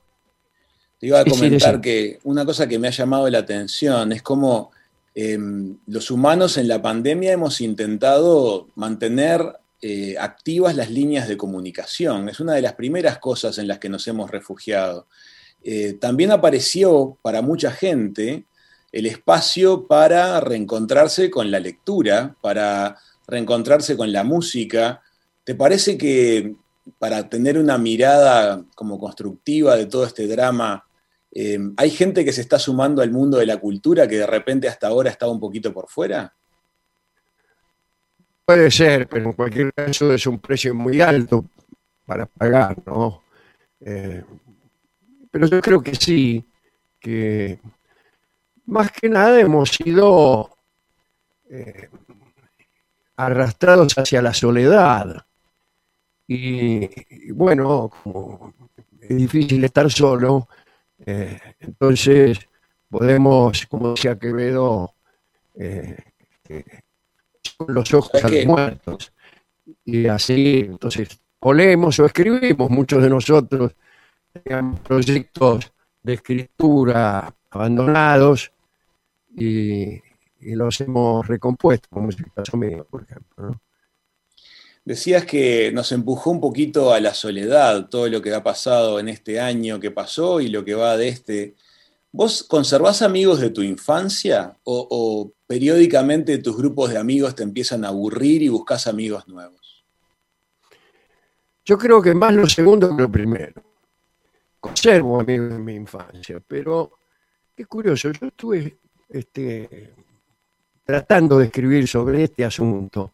[0.99, 4.13] te iba a sí, sí, comentar que una cosa que me ha llamado la atención
[4.13, 4.71] es como
[5.15, 5.39] eh,
[5.87, 9.41] los humanos en la pandemia hemos intentado mantener
[9.81, 12.29] eh, activas las líneas de comunicación.
[12.29, 15.07] Es una de las primeras cosas en las que nos hemos refugiado.
[15.63, 18.45] Eh, también apareció para mucha gente
[18.95, 25.03] el espacio para reencontrarse con la lectura, para reencontrarse con la música.
[25.43, 26.55] ¿Te parece que
[26.97, 30.85] para tener una mirada como constructiva de todo este drama,
[31.33, 34.69] eh, hay gente que se está sumando al mundo de la cultura que de repente
[34.69, 36.33] hasta ahora estaba un poquito por fuera?
[38.45, 41.45] Puede ser, pero en cualquier caso es un precio muy alto
[42.07, 43.25] para pagar, ¿no?
[43.81, 44.23] Eh,
[45.33, 46.45] pero yo creo que sí,
[47.01, 47.59] que
[48.67, 50.51] más que nada hemos sido
[51.49, 51.89] eh,
[53.17, 55.27] arrastrados hacia la soledad.
[56.27, 58.55] Y, y bueno, como
[59.01, 60.49] es difícil estar solo,
[61.05, 62.39] eh, entonces
[62.89, 64.95] podemos, como decía Quevedo,
[65.55, 65.97] eh,
[66.49, 66.65] eh,
[67.57, 69.13] con los ojos ¿Sabes a los muertos.
[69.85, 73.75] Y así, entonces, o leemos o escribimos, muchos de nosotros
[74.33, 75.73] teníamos proyectos
[76.03, 78.53] de escritura abandonados
[79.37, 80.01] y,
[80.41, 83.51] y los hemos recompuesto, como es el caso mío, por ejemplo.
[83.51, 83.61] ¿no?
[84.85, 89.09] Decías que nos empujó un poquito a la soledad todo lo que ha pasado en
[89.09, 91.55] este año que pasó y lo que va de este.
[92.13, 97.85] ¿Vos conservás amigos de tu infancia o, o periódicamente tus grupos de amigos te empiezan
[97.85, 99.85] a aburrir y buscas amigos nuevos?
[101.65, 103.63] Yo creo que más lo segundo que lo primero.
[104.61, 106.93] Conservo amigos de mi infancia, pero
[107.57, 109.95] qué curioso, yo estuve este,
[110.85, 113.13] tratando de escribir sobre este asunto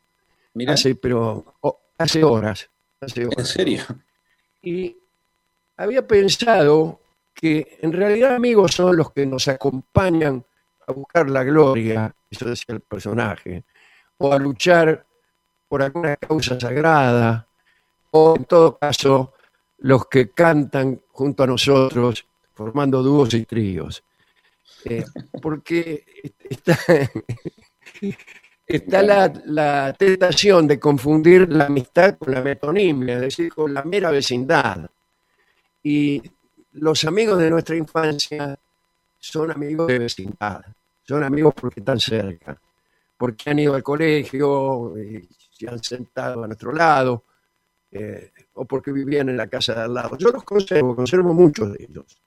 [0.54, 2.68] Mirá, hace, pero oh, hace horas,
[3.00, 3.48] hace ¿en horas.
[3.48, 3.82] serio?
[4.62, 4.96] Y
[5.76, 7.00] había pensado
[7.32, 10.44] que en realidad amigos son los que nos acompañan
[10.86, 13.64] a buscar la gloria, eso decía el personaje,
[14.18, 15.06] o a luchar
[15.68, 17.46] por alguna causa sagrada,
[18.10, 19.34] o en todo caso
[19.78, 24.02] los que cantan junto a nosotros formando dúos y tríos.
[24.84, 25.04] Eh,
[25.42, 26.04] porque
[26.48, 26.78] está,
[28.66, 33.82] está la, la tentación de confundir la amistad con la metonimia, es decir, con la
[33.82, 34.88] mera vecindad.
[35.82, 36.22] Y
[36.72, 38.58] los amigos de nuestra infancia
[39.18, 40.64] son amigos de vecindad,
[41.02, 42.58] son amigos porque están cerca,
[43.16, 47.24] porque han ido al colegio, y se han sentado a nuestro lado,
[47.90, 50.16] eh, o porque vivían en la casa de al lado.
[50.16, 52.18] Yo los conservo, conservo muchos de ellos.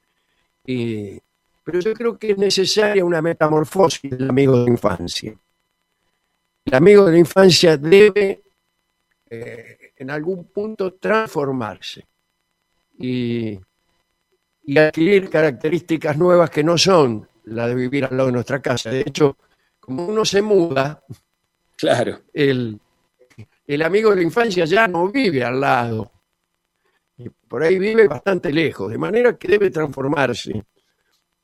[0.66, 1.20] Y-
[1.64, 5.34] pero yo creo que es necesaria una metamorfosis del amigo de la infancia.
[6.66, 8.44] El amigo de la infancia debe
[9.30, 12.06] eh, en algún punto transformarse
[13.00, 13.60] y,
[14.64, 18.90] y adquirir características nuevas que no son la de vivir al lado de nuestra casa.
[18.90, 19.38] De hecho,
[19.80, 21.04] como uno se muda,
[21.76, 22.22] Claro.
[22.34, 22.80] el,
[23.68, 26.12] el amigo de la infancia ya no vive al lado.
[27.18, 30.64] Y Por ahí vive bastante lejos, de manera que debe transformarse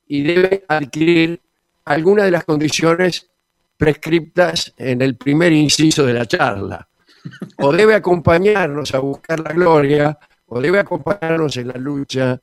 [0.10, 1.40] y debe adquirir
[1.86, 3.30] algunas de las condiciones
[3.78, 6.90] prescriptas en el primer inciso de la charla.
[7.60, 10.18] O debe acompañarnos a buscar la gloria,
[10.48, 12.42] o debe acompañarnos en la lucha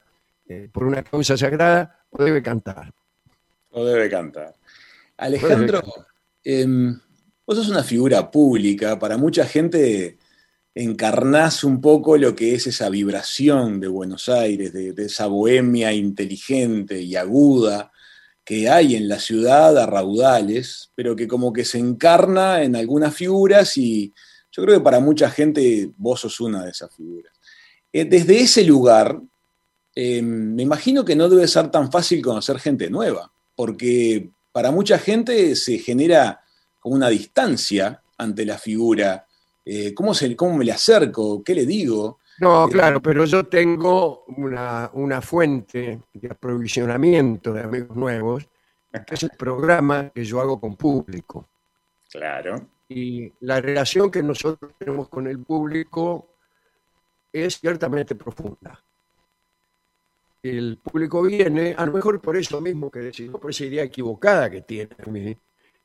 [0.49, 2.93] eh, por una causa sagrada, o debe cantar.
[3.71, 4.55] O debe cantar.
[5.17, 5.83] Alejandro,
[6.45, 6.97] em,
[7.45, 8.97] vos sos una figura pública.
[8.99, 10.19] Para mucha gente
[10.77, 17.01] encarnás un poco lo que es esa vibración de Buenos Aires, de, esa bohemia inteligente
[17.01, 17.91] y aguda
[18.45, 23.15] que hay en la ciudad a raudales, pero que como que se encarna en algunas
[23.15, 24.13] figuras y
[24.53, 27.33] yo creo que para mucha gente vos sos una de esas figuras.
[27.91, 29.19] Eh, desde ese lugar,
[29.95, 34.99] eh, me imagino que no debe ser tan fácil conocer gente nueva, porque para mucha
[34.99, 36.43] gente se genera
[36.81, 39.26] como una distancia ante la figura.
[39.69, 41.43] Eh, ¿cómo, se, ¿Cómo me le acerco?
[41.43, 42.21] ¿Qué le digo?
[42.39, 48.47] No, claro, pero yo tengo una, una fuente de aprovisionamiento de amigos nuevos,
[49.07, 51.49] que es el programa que yo hago con público.
[52.11, 52.69] Claro.
[52.89, 56.29] Y la relación que nosotros tenemos con el público
[57.33, 58.81] es ciertamente profunda.
[60.43, 64.49] El público viene, a lo mejor por eso mismo que decidió, por esa idea equivocada
[64.49, 65.37] que tiene a mí,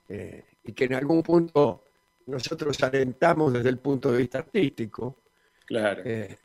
[0.07, 1.85] eh, y que en algún punto
[2.27, 5.17] nosotros alentamos desde el punto de vista artístico,
[5.65, 6.01] Claro.
[6.05, 6.37] eh,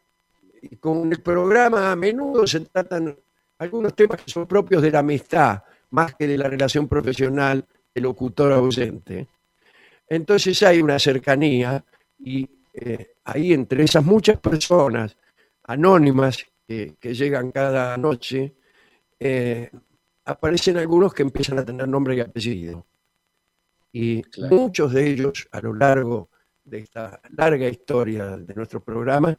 [0.62, 3.16] y con el programa a menudo se tratan
[3.58, 8.04] algunos temas que son propios de la amistad, más que de la relación profesional del
[8.04, 9.28] locutor ausente.
[10.08, 11.84] Entonces hay una cercanía
[12.18, 15.16] y eh, ahí entre esas muchas personas
[15.64, 18.54] anónimas que, que llegan cada noche,
[19.18, 19.70] eh,
[20.24, 22.84] aparecen algunos que empiezan a tener nombre y apellido.
[23.98, 24.54] Y Claro.
[24.54, 26.28] muchos de ellos a lo largo
[26.62, 29.34] de esta larga historia de nuestro programa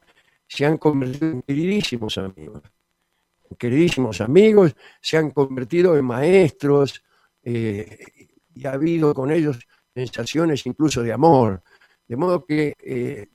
[0.47, 2.63] se han convertido en queridísimos amigos.
[3.55, 7.03] Queridísimos amigos, se han convertido en maestros
[7.43, 7.99] eh,
[8.55, 9.59] y ha habido con ellos
[9.93, 11.61] sensaciones incluso de amor.
[12.07, 13.27] De modo que eh,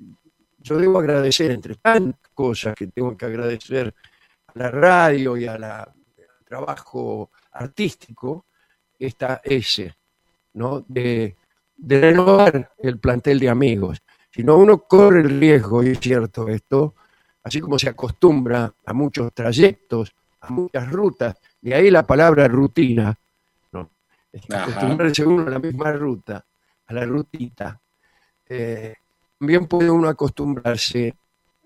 [0.58, 3.94] yo debo agradecer, entre tantas cosas que tengo que agradecer
[4.48, 8.46] a la radio y a la- al trabajo artístico,
[8.98, 9.94] está ese,
[10.54, 10.84] ¿no?
[10.88, 11.36] De,
[11.76, 14.02] de renovar el plantel de amigos.
[14.30, 16.94] Si no, uno corre el riesgo, y es cierto esto,
[17.42, 23.16] así como se acostumbra a muchos trayectos, a muchas rutas, de ahí la palabra rutina,
[23.72, 23.90] ¿no?
[24.50, 26.44] Acostumbrarse uno a la misma ruta,
[26.86, 27.80] a la rutita.
[28.48, 28.94] Eh,
[29.38, 31.14] también puede uno acostumbrarse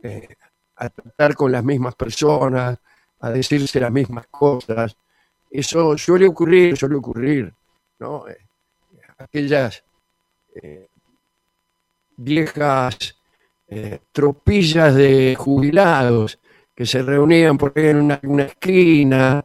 [0.03, 0.29] eh,
[0.77, 2.79] a tratar con las mismas personas,
[3.21, 4.97] a decirse las mismas cosas.
[5.51, 7.53] Eso suele ocurrir, suele ocurrir,
[7.99, 8.29] ¿no?
[8.29, 8.46] Eh,
[9.19, 9.85] aquellas
[10.55, 10.89] eh,
[12.17, 13.17] viejas
[13.69, 16.39] eh, tropillas de jubilados
[16.75, 19.45] que se reunían por ahí en una, esquina.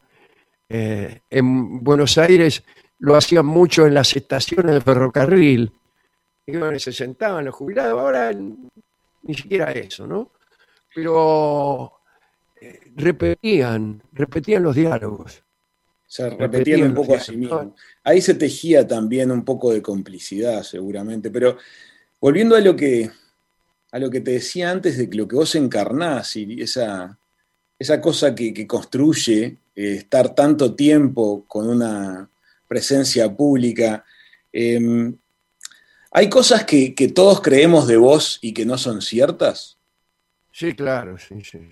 [0.69, 2.63] eh, en Buenos Aires
[2.99, 5.72] lo hacían mucho en las estaciones de ferrocarril.
[6.45, 10.32] Iban y se sentaban los jubilados, ahora ni siquiera eso, ¿no?
[10.93, 11.99] Pero
[12.95, 15.43] repetían, repetían los diálogos.
[16.12, 17.74] Se repetían un poco a sí mismo.
[18.03, 21.32] Ahí se tejía también un poco de complicidad, seguramente.
[21.32, 21.55] Pero
[22.20, 23.09] volviendo a lo que,
[23.93, 27.18] a lo que te decía antes de que lo que vos encarnás y esa,
[27.80, 32.30] esa cosa que, que construye eh, estar tanto tiempo con una
[32.68, 34.03] presencia pública.
[34.51, 35.14] eh,
[36.12, 39.78] ¿Hay cosas que, que todos creemos de vos y que no son ciertas?
[40.51, 41.70] Sí, claro, sí, sí.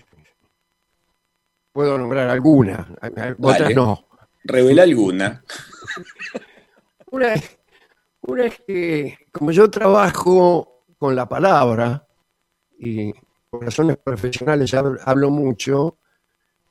[1.74, 3.74] Puedo nombrar algunas, otras Dale.
[3.74, 4.09] no.
[4.44, 5.42] Revela alguna.
[7.12, 7.34] Una
[8.22, 12.06] una es que, como yo trabajo con la palabra,
[12.78, 13.12] y
[13.50, 15.98] por razones profesionales hab- hablo mucho,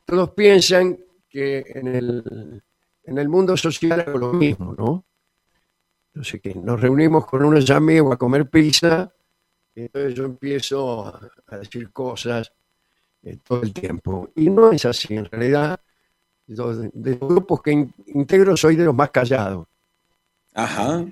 [0.05, 0.97] todos piensan
[1.29, 2.63] que en el,
[3.03, 5.05] en el mundo social hago lo mismo, ¿no?
[6.13, 9.11] Entonces que nos reunimos con unos amigos a comer pizza,
[9.75, 12.51] y entonces yo empiezo a, a decir cosas
[13.23, 14.29] eh, todo el tiempo.
[14.35, 15.79] Y no es así, en realidad,
[16.49, 19.67] yo de, los grupos que in- integro soy de los más callados.
[20.53, 21.05] Ajá.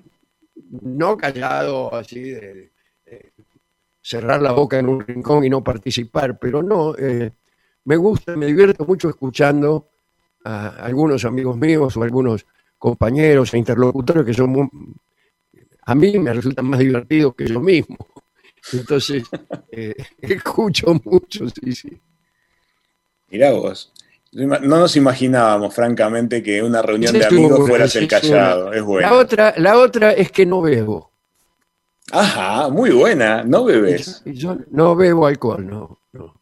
[0.81, 2.71] No callado así de,
[3.05, 3.31] de
[4.01, 7.31] cerrar la boca en un rincón y no participar, pero no, eh,
[7.85, 9.89] me gusta, me divierto mucho escuchando
[10.43, 12.45] a algunos amigos míos o algunos
[12.77, 14.69] compañeros e interlocutores que son muy-
[15.85, 17.97] a mí me resultan más divertidos que yo mismo.
[18.73, 19.23] Entonces,
[19.71, 22.01] eh, escucho mucho, sí, sí.
[23.29, 23.91] Mirá vos.
[24.45, 28.71] No nos imaginábamos, francamente, que una reunión de amigos fueras el es callado.
[28.71, 29.13] Es La bueno.
[29.17, 31.09] otra, la otra es que no bebo.
[32.11, 33.43] Ajá, muy buena.
[33.43, 34.21] No bebes.
[34.25, 35.99] Yo no bebo alcohol, no.
[36.13, 36.35] no.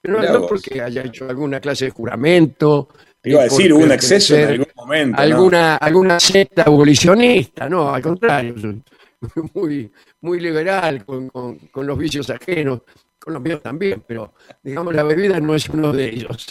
[0.00, 2.88] Pero no porque haya hecho alguna clase de juramento.
[3.20, 5.16] Te iba a decir, hubo un exceso en algún momento.
[5.16, 5.22] ¿no?
[5.22, 8.54] alguna, alguna secta abolicionista, no, al contrario,
[9.54, 9.90] muy,
[10.22, 12.80] muy liberal con, con- con los vicios ajenos,
[13.18, 14.32] con los míos también, pero
[14.62, 16.46] digamos la bebida no es uno de ellos.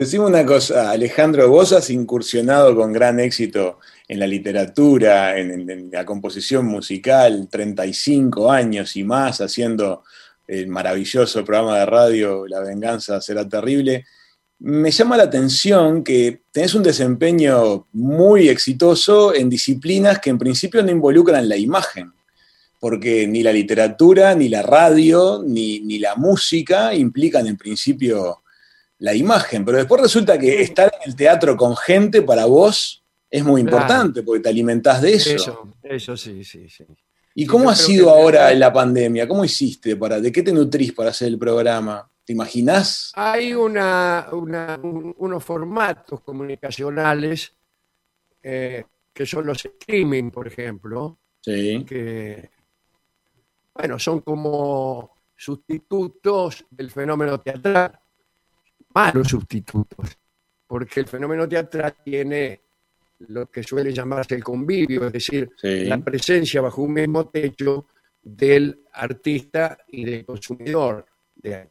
[0.00, 6.06] Decime una cosa, Alejandro, vos has incursionado con gran éxito en la literatura, en, la
[6.06, 10.02] composición musical, 35 años y más haciendo
[10.46, 14.06] el maravilloso programa de radio La venganza será terrible.
[14.60, 20.82] Me llama la atención que tenés un desempeño muy exitoso en disciplinas que en principio
[20.82, 22.10] no involucran la imagen,
[22.80, 28.39] porque ni la literatura, ni la radio, ni, ni la música implican en principio
[29.00, 33.44] la imagen, pero después resulta que estar en el teatro con gente para vos es
[33.44, 33.76] muy Claro.
[33.78, 35.30] importante porque te alimentás de eso.
[35.34, 36.84] Eso, eso sí, sí, sí.
[37.34, 39.26] ¿Y Sí, cómo ha sido que- ahora la pandemia?
[39.28, 39.96] ¿Cómo hiciste?
[39.96, 42.10] Para, ¿De qué te nutrís para hacer el programa?
[42.24, 43.12] ¿Te imaginás?
[43.14, 47.54] Hay una, una- un- unos formatos comunicacionales
[48.42, 51.84] eh, que son los streaming, por ejemplo, Sí.
[51.86, 52.50] que
[53.74, 57.99] bueno, son como sustitutos del fenómeno teatral,
[58.94, 60.18] malos sustitutos,
[60.66, 62.60] porque el fenómeno teatral tiene
[63.28, 65.84] lo que suele llamarse el convivio, es decir, Sí.
[65.84, 67.86] la presencia bajo un mismo techo
[68.22, 71.68] del artista y del consumidor de-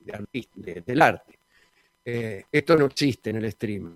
[0.00, 1.38] de artis- de- del arte.
[2.04, 3.94] Eh, esto no existe en el streaming,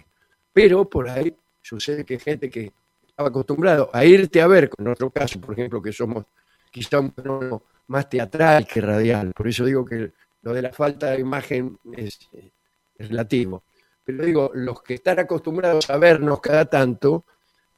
[0.52, 2.72] pero por ahí sucede que gente que
[3.06, 6.24] estaba acostumbrado a irte a ver, con nuestro caso, por ejemplo, que somos
[6.70, 10.12] quizá un fenómeno más teatral que radial, por eso digo que
[10.46, 12.52] lo de la falta de imagen es, eh,
[12.96, 13.64] es relativo.
[14.04, 17.24] Pero digo, los que están acostumbrados a vernos cada tanto,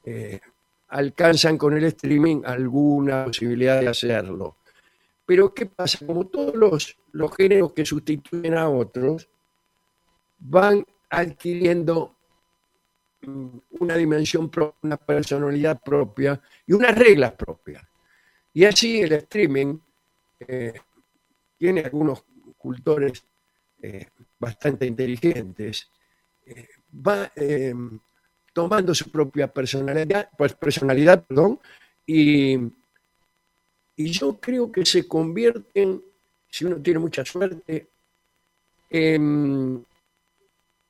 [0.03, 0.39] eh,
[0.89, 4.57] alcanzan con el streaming alguna posibilidad de hacerlo.
[5.25, 6.05] Pero ¿qué pasa?
[6.05, 9.27] Como todos los, los géneros que sustituyen a otros,
[10.37, 12.17] van adquiriendo
[13.21, 13.47] mm,
[13.79, 17.83] una dimensión propia, una personalidad propia y unas reglas propias.
[18.53, 19.79] Y así el streaming
[20.41, 20.73] eh,
[21.59, 22.23] tiene algunos
[22.59, 23.23] cultores
[23.81, 24.05] eh,
[24.37, 25.89] bastante inteligentes,
[26.45, 27.73] eh, va eh,
[28.53, 31.59] tomando su propia personalidad, pues personalidad, perdón,
[32.05, 32.55] y,
[33.95, 36.03] y yo creo que se convierten,
[36.49, 37.87] si uno tiene mucha suerte,
[38.89, 39.85] en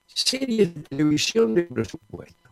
[0.07, 2.49] series de televisión de presupuesto.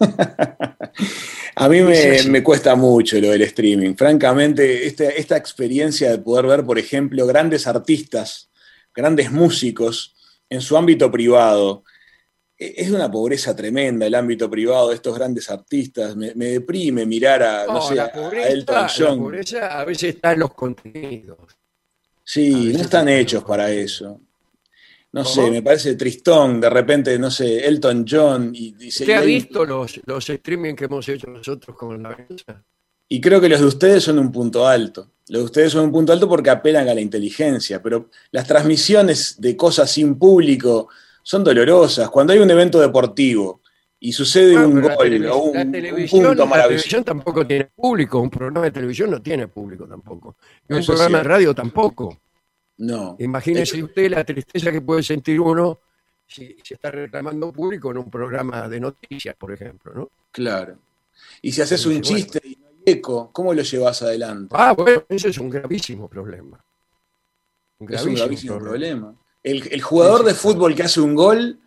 [1.54, 3.94] A mí me, cuesta mucho lo del streaming.
[3.94, 8.50] Francamente, esta, esta experiencia de poder ver, por ejemplo, grandes artistas,
[8.94, 10.14] grandes músicos
[10.48, 11.84] en su ámbito privado,
[12.56, 16.16] e- es de una pobreza tremenda el ámbito privado de estos grandes artistas.
[16.16, 20.14] Me, me deprime mirar a, no, No, sé, a pobreza, Elton la pobreza a veces
[20.14, 21.38] está en los contenidos.
[21.40, 21.56] a
[22.24, 24.20] Sí, no están hechos para eso.
[25.12, 25.34] No ¿Cómo?
[25.34, 29.64] sé, me parece tristón, de repente, no sé, Elton John y, y ¿Usted ha visto
[29.64, 32.64] los, los streaming que hemos hecho nosotros con la venganza?
[33.08, 35.10] Y creo que los de ustedes son un punto alto.
[35.28, 39.38] Los de ustedes son un punto alto porque apelan a la inteligencia, pero las transmisiones
[39.38, 40.88] de cosas sin público
[41.22, 42.08] son dolorosas.
[42.08, 43.60] Cuando hay un evento deportivo
[44.00, 48.18] y sucede Bueno, un gol o un, la un televisión, la televisión tampoco tiene público,
[48.18, 50.36] un programa de televisión no tiene público tampoco.
[50.66, 52.18] Y un Eso programa de radio tampoco.
[52.78, 53.16] No.
[53.18, 55.78] Imagínese usted la tristeza que puede sentir uno
[56.26, 60.10] si se está reclamando público en un programa de noticias, por ejemplo, ¿no?
[60.30, 60.78] Claro.
[61.42, 62.06] Y si haces un Bueno.
[62.06, 64.54] chiste y no hay eco, ¿cómo lo llevas adelante?
[64.58, 66.64] Ah, bueno, ese es un gravísimo problema.
[67.78, 69.14] Un es un gravísimo problema.
[69.42, 71.58] El, jugador sí, de fútbol que hace un gol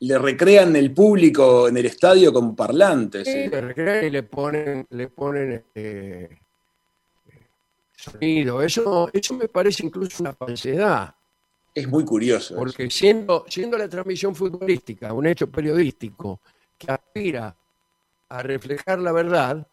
[0.00, 3.26] le recrean el público en el estadio con parlantes.
[3.26, 3.48] Sí, ¿eh?
[3.50, 6.43] le recrean y le ponen, le ponen este,
[8.10, 8.62] sonido.
[8.62, 11.14] Eso, eso me parece incluso una falsedad.
[11.74, 12.54] Es muy curioso.
[12.54, 12.56] eso.
[12.56, 16.40] Porque siendo, siendo la transmisión futbolística un hecho periodístico
[16.78, 17.56] que aspira
[18.28, 19.66] a reflejar la verdad,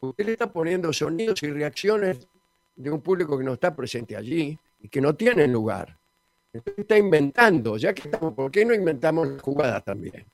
[0.00, 2.26] usted le está poniendo sonidos y reacciones
[2.74, 5.96] de un público que no está presente allí y que no tiene lugar.
[6.52, 10.24] Entonces está inventando, ya que estamos, ¿por qué no inventamos la jugada también?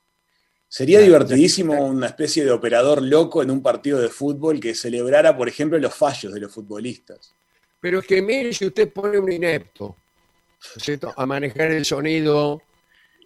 [0.74, 5.46] Sería divertidísimo una especie de operador loco en un partido de fútbol que celebrara, por
[5.46, 7.34] ejemplo, los fallos de los futbolistas.
[7.78, 11.12] Pero es que mire si usted pone un inepto ¿no es cierto?
[11.14, 12.62] a manejar el sonido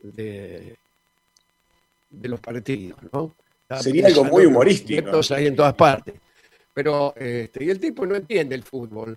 [0.02, 0.74] de,
[2.10, 3.36] de los partidos, ¿no?
[3.62, 5.00] Está Sería algo muy humorístico.
[5.00, 6.14] ineptos ahí en todas partes.
[6.74, 9.16] Pero, este, y el tipo no entiende el fútbol.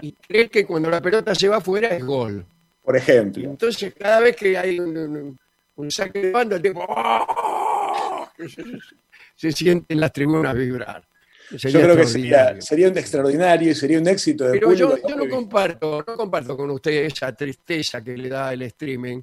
[0.00, 2.46] Y cree que cuando la pelota se va afuera es gol.
[2.82, 3.44] Por ejemplo.
[3.44, 5.38] entonces cada vez que hay un, un-
[5.76, 8.30] un saque de banda, el tipo ¡ah!
[8.48, 8.64] se,
[9.36, 11.02] se siente en las tribunas vibrar.
[11.50, 15.08] Yo creo que sería, sería un extraordinario y sería un éxito de Pero yo, público.
[15.08, 19.20] yo no comparto, no comparto con usted esa tristeza que le da el streaming.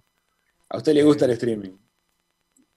[0.70, 1.72] A usted le gusta el streaming.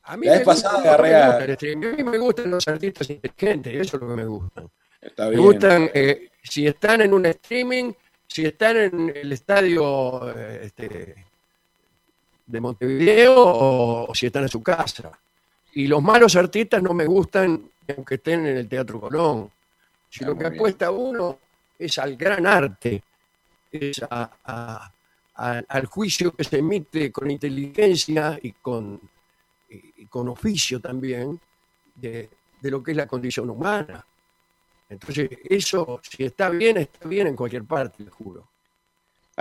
[0.04, 3.74] A mí La me vez pasada me agarré a- mí me gustan los artistas inteligentes,
[3.74, 4.64] eso es lo que me gusta.
[5.00, 5.42] Está Me bien.
[5.42, 7.92] gustan, eh, si están en un streaming,
[8.26, 11.26] si están en el estadio eh, este,
[12.46, 15.10] de Montevideo o, o si están en su casa.
[15.74, 19.50] Y los malos artistas no me gustan aunque estén en el Teatro Colón.
[20.08, 20.54] Si Ah, lo que bien.
[20.54, 21.38] apuesta uno
[21.78, 23.02] es al gran arte,
[23.70, 24.92] es a- a-
[25.34, 29.00] a- al juicio que se emite con inteligencia y con,
[29.68, 31.40] y- con oficio también
[31.96, 32.28] de,
[32.60, 34.04] de lo que es la condición humana.
[34.88, 38.51] Entonces, eso, si está bien, está bien en cualquier parte, le juro.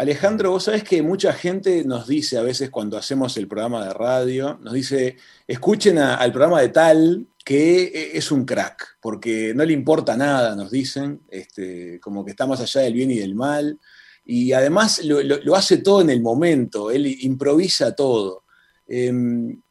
[0.02, 3.94] Alejandro, vos sabés que mucha gente nos dice a veces cuando hacemos el programa de
[3.94, 9.64] radio, nos dice, escuchen al programa de tal que e- es un crack, porque no
[9.64, 13.36] le importa nada, nos dicen, este, como que está más allá del bien y del
[13.36, 13.80] mal,
[14.26, 18.46] y además lo, hace todo en el momento, él improvisa todo.
[18.88, 19.62] Em,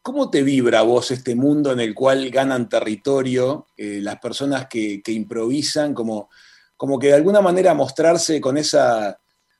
[0.00, 5.02] ¿Cómo te vibra vos este mundo en el cual ganan territorio eh, las personas que,
[5.02, 6.30] que improvisan, como,
[6.78, 9.18] como que de alguna manera mostrarse con esa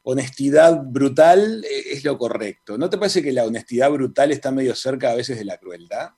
[0.08, 2.78] honestidad brutal eh, es lo correcto?
[2.78, 6.12] ¿No te parece que la honestidad brutal está medio cerca a veces de la crueldad?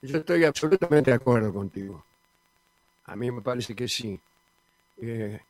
[0.00, 2.04] Yo estoy absolutamente de acuerdo contigo.
[3.06, 4.18] A mí me parece que sí.
[5.00, 5.40] Eh,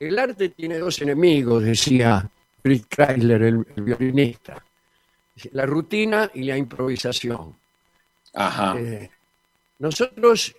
[0.00, 2.30] el arte tiene dos enemigos, decía
[2.62, 4.64] Fritz Kreisler, el, el violinista.
[5.52, 7.54] La rutina y la improvisación.
[8.32, 8.74] Ajá.
[8.78, 9.10] Eh,
[9.80, 10.56] nosotros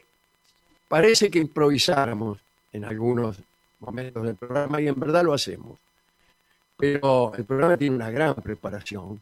[0.88, 2.38] parece que improvisáramos
[2.72, 3.42] en algunos
[3.80, 5.80] momentos del programa y en verdad lo hacemos.
[6.78, 9.22] Pero el programa tiene una gran preparación.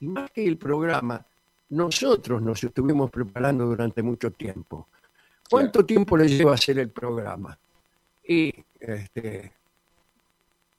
[0.00, 1.24] Y más que el programa,
[1.70, 4.88] nosotros nos estuvimos preparando durante mucho tiempo.
[5.48, 7.56] ¿Cuánto tiempo le lleva hacer el programa?
[8.26, 9.52] Y este,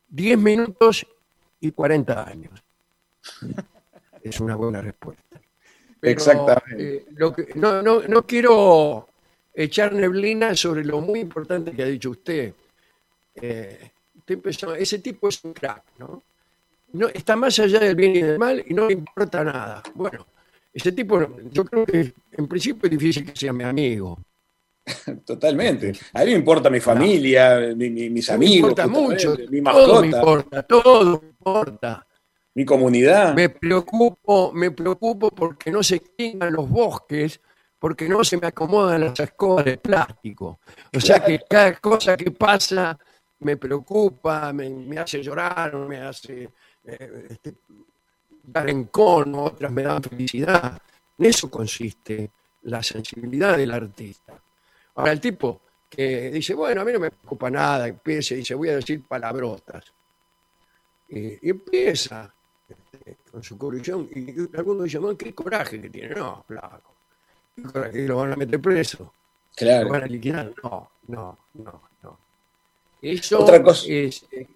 [0.09, 1.07] 10 minutos
[1.61, 2.63] y 40 años.
[4.23, 5.39] Es una buena respuesta.
[6.01, 6.95] Pero, Exactamente.
[6.97, 9.07] eh, lo que- no, no, no quiero
[9.53, 12.53] echar neblina sobre lo muy importante que ha dicho usted.
[13.36, 13.91] Eh,
[14.78, 16.23] ese tipo es un crack, ¿no?
[16.93, 17.07] ¿no?
[17.09, 19.84] Está más allá del bien y del mal y no le importa nada.
[19.93, 20.25] Bueno,
[20.73, 21.19] ese tipo,
[21.51, 24.19] yo creo que en principio es difícil que sea mi amigo.
[25.25, 25.93] Totalmente.
[26.13, 30.01] A mí me importa mi familia, mi- mi- mis Me amigos, importa mucho, mi todo
[30.01, 32.07] me mascota, importa, todo me importa.
[32.55, 33.34] mi comunidad.
[33.36, 37.39] Me preocupo, me preocupo porque no se extingan los bosques,
[37.80, 40.59] porque no se me acomodan las escobas de plástico.
[40.95, 42.97] O sea que cada cosa que pasa
[43.40, 46.50] me preocupa, me, me hace llorar, me hace
[46.86, 47.54] eh, este,
[48.44, 50.82] dar encono, otras me dan felicidad.
[51.18, 52.32] En eso consiste
[52.64, 54.34] la sensibilidad del artista.
[54.96, 58.56] Ahora, el tipo que dice, bueno, a mí no me preocupa nada, empieza y dice,
[58.56, 59.86] voy a decir palabrotas.
[61.10, 62.34] Y, y empieza
[62.68, 66.16] este, con su corrección, y algunos dicen, "Bueno, qué coraje que tiene.
[66.16, 66.94] No, flaco.
[67.56, 67.92] ¿Qué coraje?
[67.94, 69.04] ¿Que lo van a meter preso?
[69.04, 69.12] ¿Lo
[69.56, 69.90] Claro.
[69.90, 70.54] van a liquidar?
[70.62, 71.82] No, no, no.
[73.02, 73.86] Eso Otra cosa.
[73.88, 74.48] Es, eh,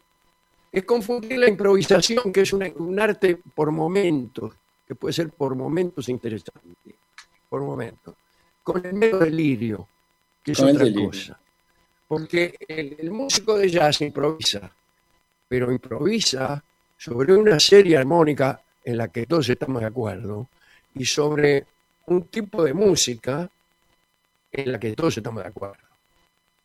[0.71, 4.53] es confundir la improvisación, que es una- un arte por momentos,
[4.87, 6.95] que puede ser por momentos interesante,
[7.49, 8.15] por momentos,
[8.63, 9.87] con el mero delirio,
[10.43, 11.39] que es Con otra cosa.
[12.07, 14.71] Porque el, el músico de jazz improvisa,
[15.47, 16.63] pero improvisa
[16.97, 20.47] sobre una serie armónica en la que todos estamos de acuerdo
[20.95, 21.65] y sobre
[22.07, 23.49] un tipo de música
[24.51, 25.90] en la que todos estamos de acuerdo.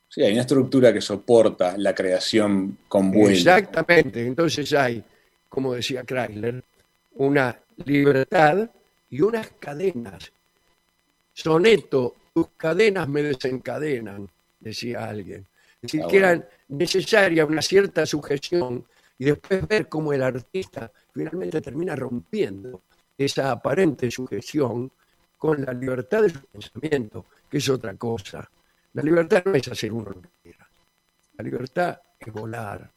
[0.09, 3.31] Sí, hay una estructura que soporta la creación con vuelo.
[3.31, 4.27] Exactamente.
[4.27, 5.03] Entonces hay,
[5.49, 6.63] como decía Chrysler,
[7.17, 8.71] una libertad
[9.11, 10.33] y unas cadenas.
[11.33, 14.29] Soneto, tus cadenas me desencadenan,
[14.61, 15.47] decía alguien.
[15.83, 18.85] Es decir, Ah, que era necesaria una cierta sujeción
[19.19, 22.83] y después ver cómo el artista finalmente termina rompiendo
[23.17, 24.91] esa aparente sujeción
[25.39, 28.49] con la libertad de su pensamiento, que es otra cosa.
[28.97, 30.67] La libertad no es hacer uno lo que quiera.
[31.37, 32.91] La libertad es volar,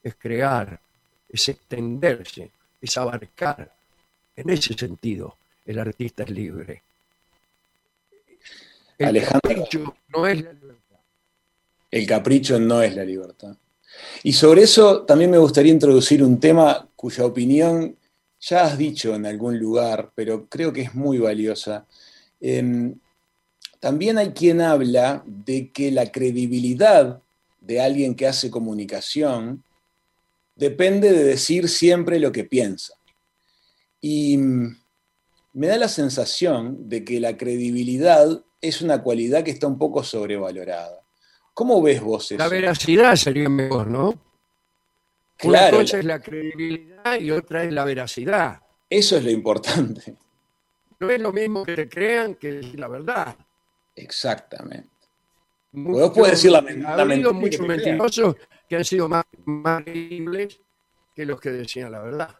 [0.00, 0.78] es crear,
[1.28, 2.48] es extenderse,
[2.80, 3.74] es abarcar.
[4.36, 5.36] En ese sentido,
[5.66, 6.82] el artista es libre.
[8.96, 9.40] El Alejandro.
[9.42, 10.98] capricho no es la libertad.
[11.90, 13.56] El capricho no es la libertad.
[14.22, 17.96] Y sobre eso también me gustaría introducir un tema cuya opinión
[18.40, 21.84] ya has dicho en algún lugar, pero creo que es muy valiosa.
[22.40, 22.94] Em,
[23.82, 27.20] también hay quien habla de que la credibilidad
[27.60, 29.64] de alguien que hace comunicación
[30.54, 32.94] depende de decir siempre lo que piensa.
[34.00, 39.78] Y me da la sensación de que la credibilidad es una cualidad que está un
[39.78, 41.00] poco sobrevalorada.
[41.52, 42.38] ¿Cómo ves vos eso?
[42.38, 44.14] La veracidad sería mejor, ¿no?
[45.38, 48.60] Claro, Una cosa es la credibilidad y otra es la veracidad.
[48.88, 50.14] eso es lo importante.
[51.00, 53.36] No es lo mismo que te crean que la verdad.
[53.96, 54.88] Exactamente.
[55.72, 58.36] Podés decir la la mentira muchos mentirosos
[58.68, 60.60] que han sido más, más creíbles
[61.14, 62.36] que los que decían la verdad.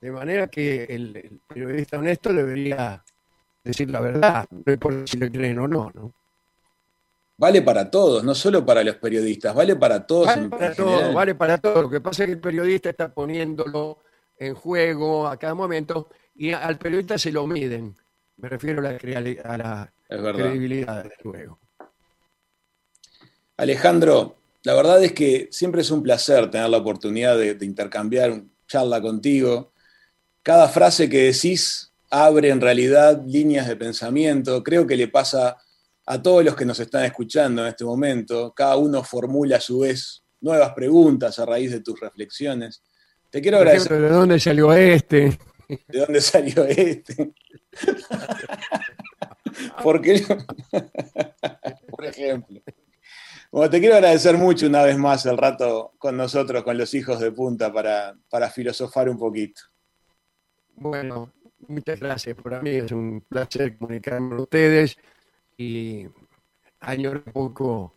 [0.00, 3.02] De manera que el, el periodista honesto debería
[3.64, 5.90] decir la verdad, no importa si le creen o no.
[5.94, 6.12] ¿no?
[7.38, 10.88] Vale para todos, no solo para los periodistas, vale para todos Vale para en todo,
[10.88, 11.14] general.
[11.14, 11.82] vale para todo.
[11.82, 13.98] Lo que pasa es que el periodista está poniéndolo
[14.38, 17.94] en juego a cada momento y al periodista se lo miden.
[18.36, 21.58] Me refiero a la, a credibilidad del juego.
[23.56, 28.30] Alejandro, la verdad es que siempre es un placer tener la oportunidad de, de intercambiar
[28.30, 29.72] un charla contigo.
[30.42, 34.62] Cada frase que decís abre en realidad líneas de pensamiento.
[34.62, 35.56] Creo que le pasa
[36.06, 38.52] a todos los que nos están escuchando en este momento.
[38.54, 42.82] Cada uno formula a su vez nuevas preguntas a raíz de tus reflexiones.
[43.30, 44.00] Te quiero agradecer.
[44.00, 45.38] ¿de dónde salió este?
[45.68, 47.32] ¿De dónde salió este?
[49.82, 50.36] ¿Por qué no?
[51.90, 52.60] Por ejemplo.
[53.50, 57.20] Bueno, te quiero agradecer mucho una vez más el rato con nosotros, con los hijos
[57.20, 59.62] de punta, para, para filosofar un poquito.
[60.74, 61.32] Bueno,
[61.68, 62.36] muchas gracias.
[62.42, 64.96] Para mí es un placer comunicarme con ustedes
[65.56, 66.06] y
[66.80, 67.94] añoro un poco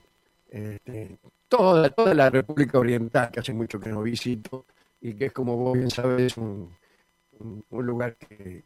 [0.50, 1.18] este,
[1.48, 4.66] toda, toda la República Oriental, que hace mucho que no visito
[5.02, 6.76] y que es, como vos bien sabes, un,
[7.40, 8.64] un- lugar que,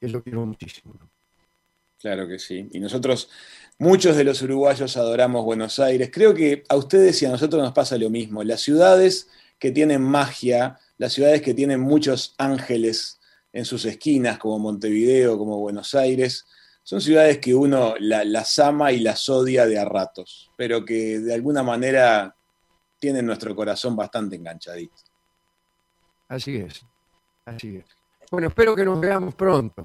[0.00, 0.94] que lo quiero muchísimo.
[0.98, 1.10] ¿no?
[1.98, 2.68] Claro que sí.
[2.72, 3.28] Y nosotros,
[3.78, 6.10] muchos de los uruguayos adoramos Buenos Aires.
[6.12, 8.42] Creo que a ustedes y a nosotros nos pasa lo mismo.
[8.42, 13.20] Las ciudades que tienen magia, las ciudades que tienen muchos ángeles
[13.52, 16.46] en sus esquinas, como Montevideo, como Buenos Aires,
[16.82, 21.18] son ciudades que uno la- las ama y las odia de a ratos, pero que
[21.20, 22.34] de alguna manera
[22.98, 24.94] tienen nuestro corazón bastante enganchadito.
[26.28, 26.82] Así es,
[27.56, 27.84] así es.
[28.30, 29.84] Bueno, espero que nos veamos pronto.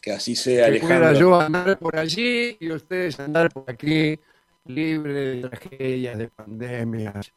[0.00, 1.20] Que así sea, que pueda Alejandro.
[1.20, 4.18] yo andar por allí y ustedes andar por aquí,
[4.66, 7.32] libre de tragedias, de pandemias,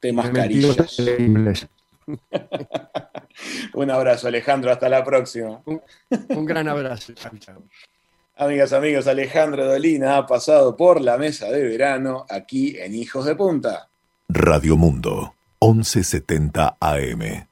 [0.00, 0.76] Te de mascarillas.
[0.76, 1.68] mentiras terribles.
[3.74, 4.72] Un abrazo, Alejandro.
[4.72, 5.62] Hasta la próxima.
[5.64, 7.12] Un gran abrazo.
[7.14, 7.62] Chau, chau.
[8.36, 13.36] Amigas, amigos, Alejandro Dolina ha pasado por la mesa de verano aquí en Hijos de
[13.36, 13.88] Punta.
[14.28, 17.46] Radio Mundo, 1170 AM.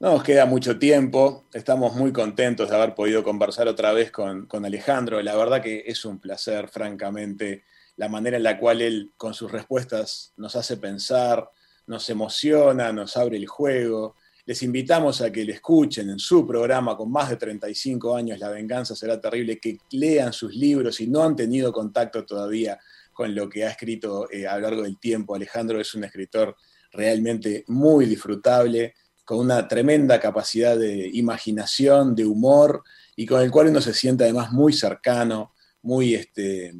[0.00, 4.46] No nos queda mucho tiempo, estamos muy contentos de haber podido conversar otra vez con,
[4.46, 5.20] con Alejandro.
[5.20, 7.64] La verdad que es un placer, francamente,
[7.96, 11.50] la manera en la cual él con sus respuestas nos hace pensar,
[11.86, 14.16] nos emociona, nos abre el juego.
[14.46, 18.48] Les invitamos a que le escuchen en su programa con más de 35 años, La
[18.48, 22.78] venganza será terrible, que lean sus libros si no han tenido contacto todavía
[23.12, 25.34] con lo que ha escrito eh, a lo largo del tiempo.
[25.34, 26.56] Alejandro es un escritor
[26.90, 28.94] realmente muy disfrutable,
[29.30, 32.82] con una tremenda capacidad de imaginación, de humor,
[33.14, 36.74] y con el cual uno se siente además muy cercano, muy, este,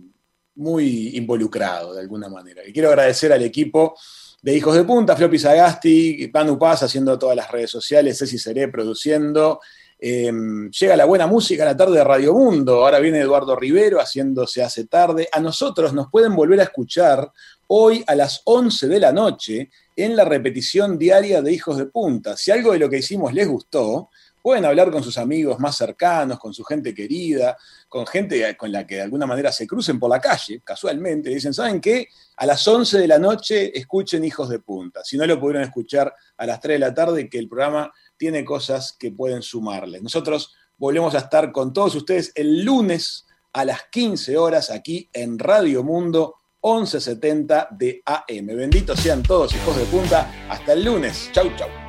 [0.56, 2.66] muy involucrado de alguna manera.
[2.66, 3.96] Y quiero agradecer al equipo
[4.42, 8.66] de Hijos de Punta, Floppy Sagasti, Panu Paz haciendo todas las redes sociales, Ceci Seré
[8.66, 9.60] produciendo.
[10.02, 10.32] Eh,
[10.70, 12.84] llega la buena música a la tarde de Radio Mundo.
[12.84, 15.28] Ahora viene Eduardo Rivero haciendo Se hace tarde.
[15.30, 17.30] A nosotros nos pueden volver a escuchar
[17.66, 22.34] hoy a las 11 de la noche en la repetición diaria de Hijos de Punta.
[22.36, 24.08] Si algo de lo que hicimos les gustó,
[24.42, 27.56] pueden hablar con sus amigos más cercanos, con su gente querida,
[27.88, 31.28] con gente con la que de alguna manera se crucen por la calle, casualmente.
[31.28, 32.08] Dicen, ¿saben qué?
[32.36, 35.04] A las 11 de la noche escuchen Hijos de Punta.
[35.04, 38.44] Si no lo pudieron escuchar a las 3 de la tarde, que el programa tiene
[38.44, 40.02] cosas que pueden sumarles.
[40.02, 45.38] Nosotros volvemos a estar con todos ustedes el lunes a las 15 horas aquí en
[45.38, 48.46] Radio Mundo 1170 de AM.
[48.48, 50.30] Benditos sean todos hijos de punta.
[50.50, 51.30] Hasta el lunes.
[51.32, 51.79] Chau, chau.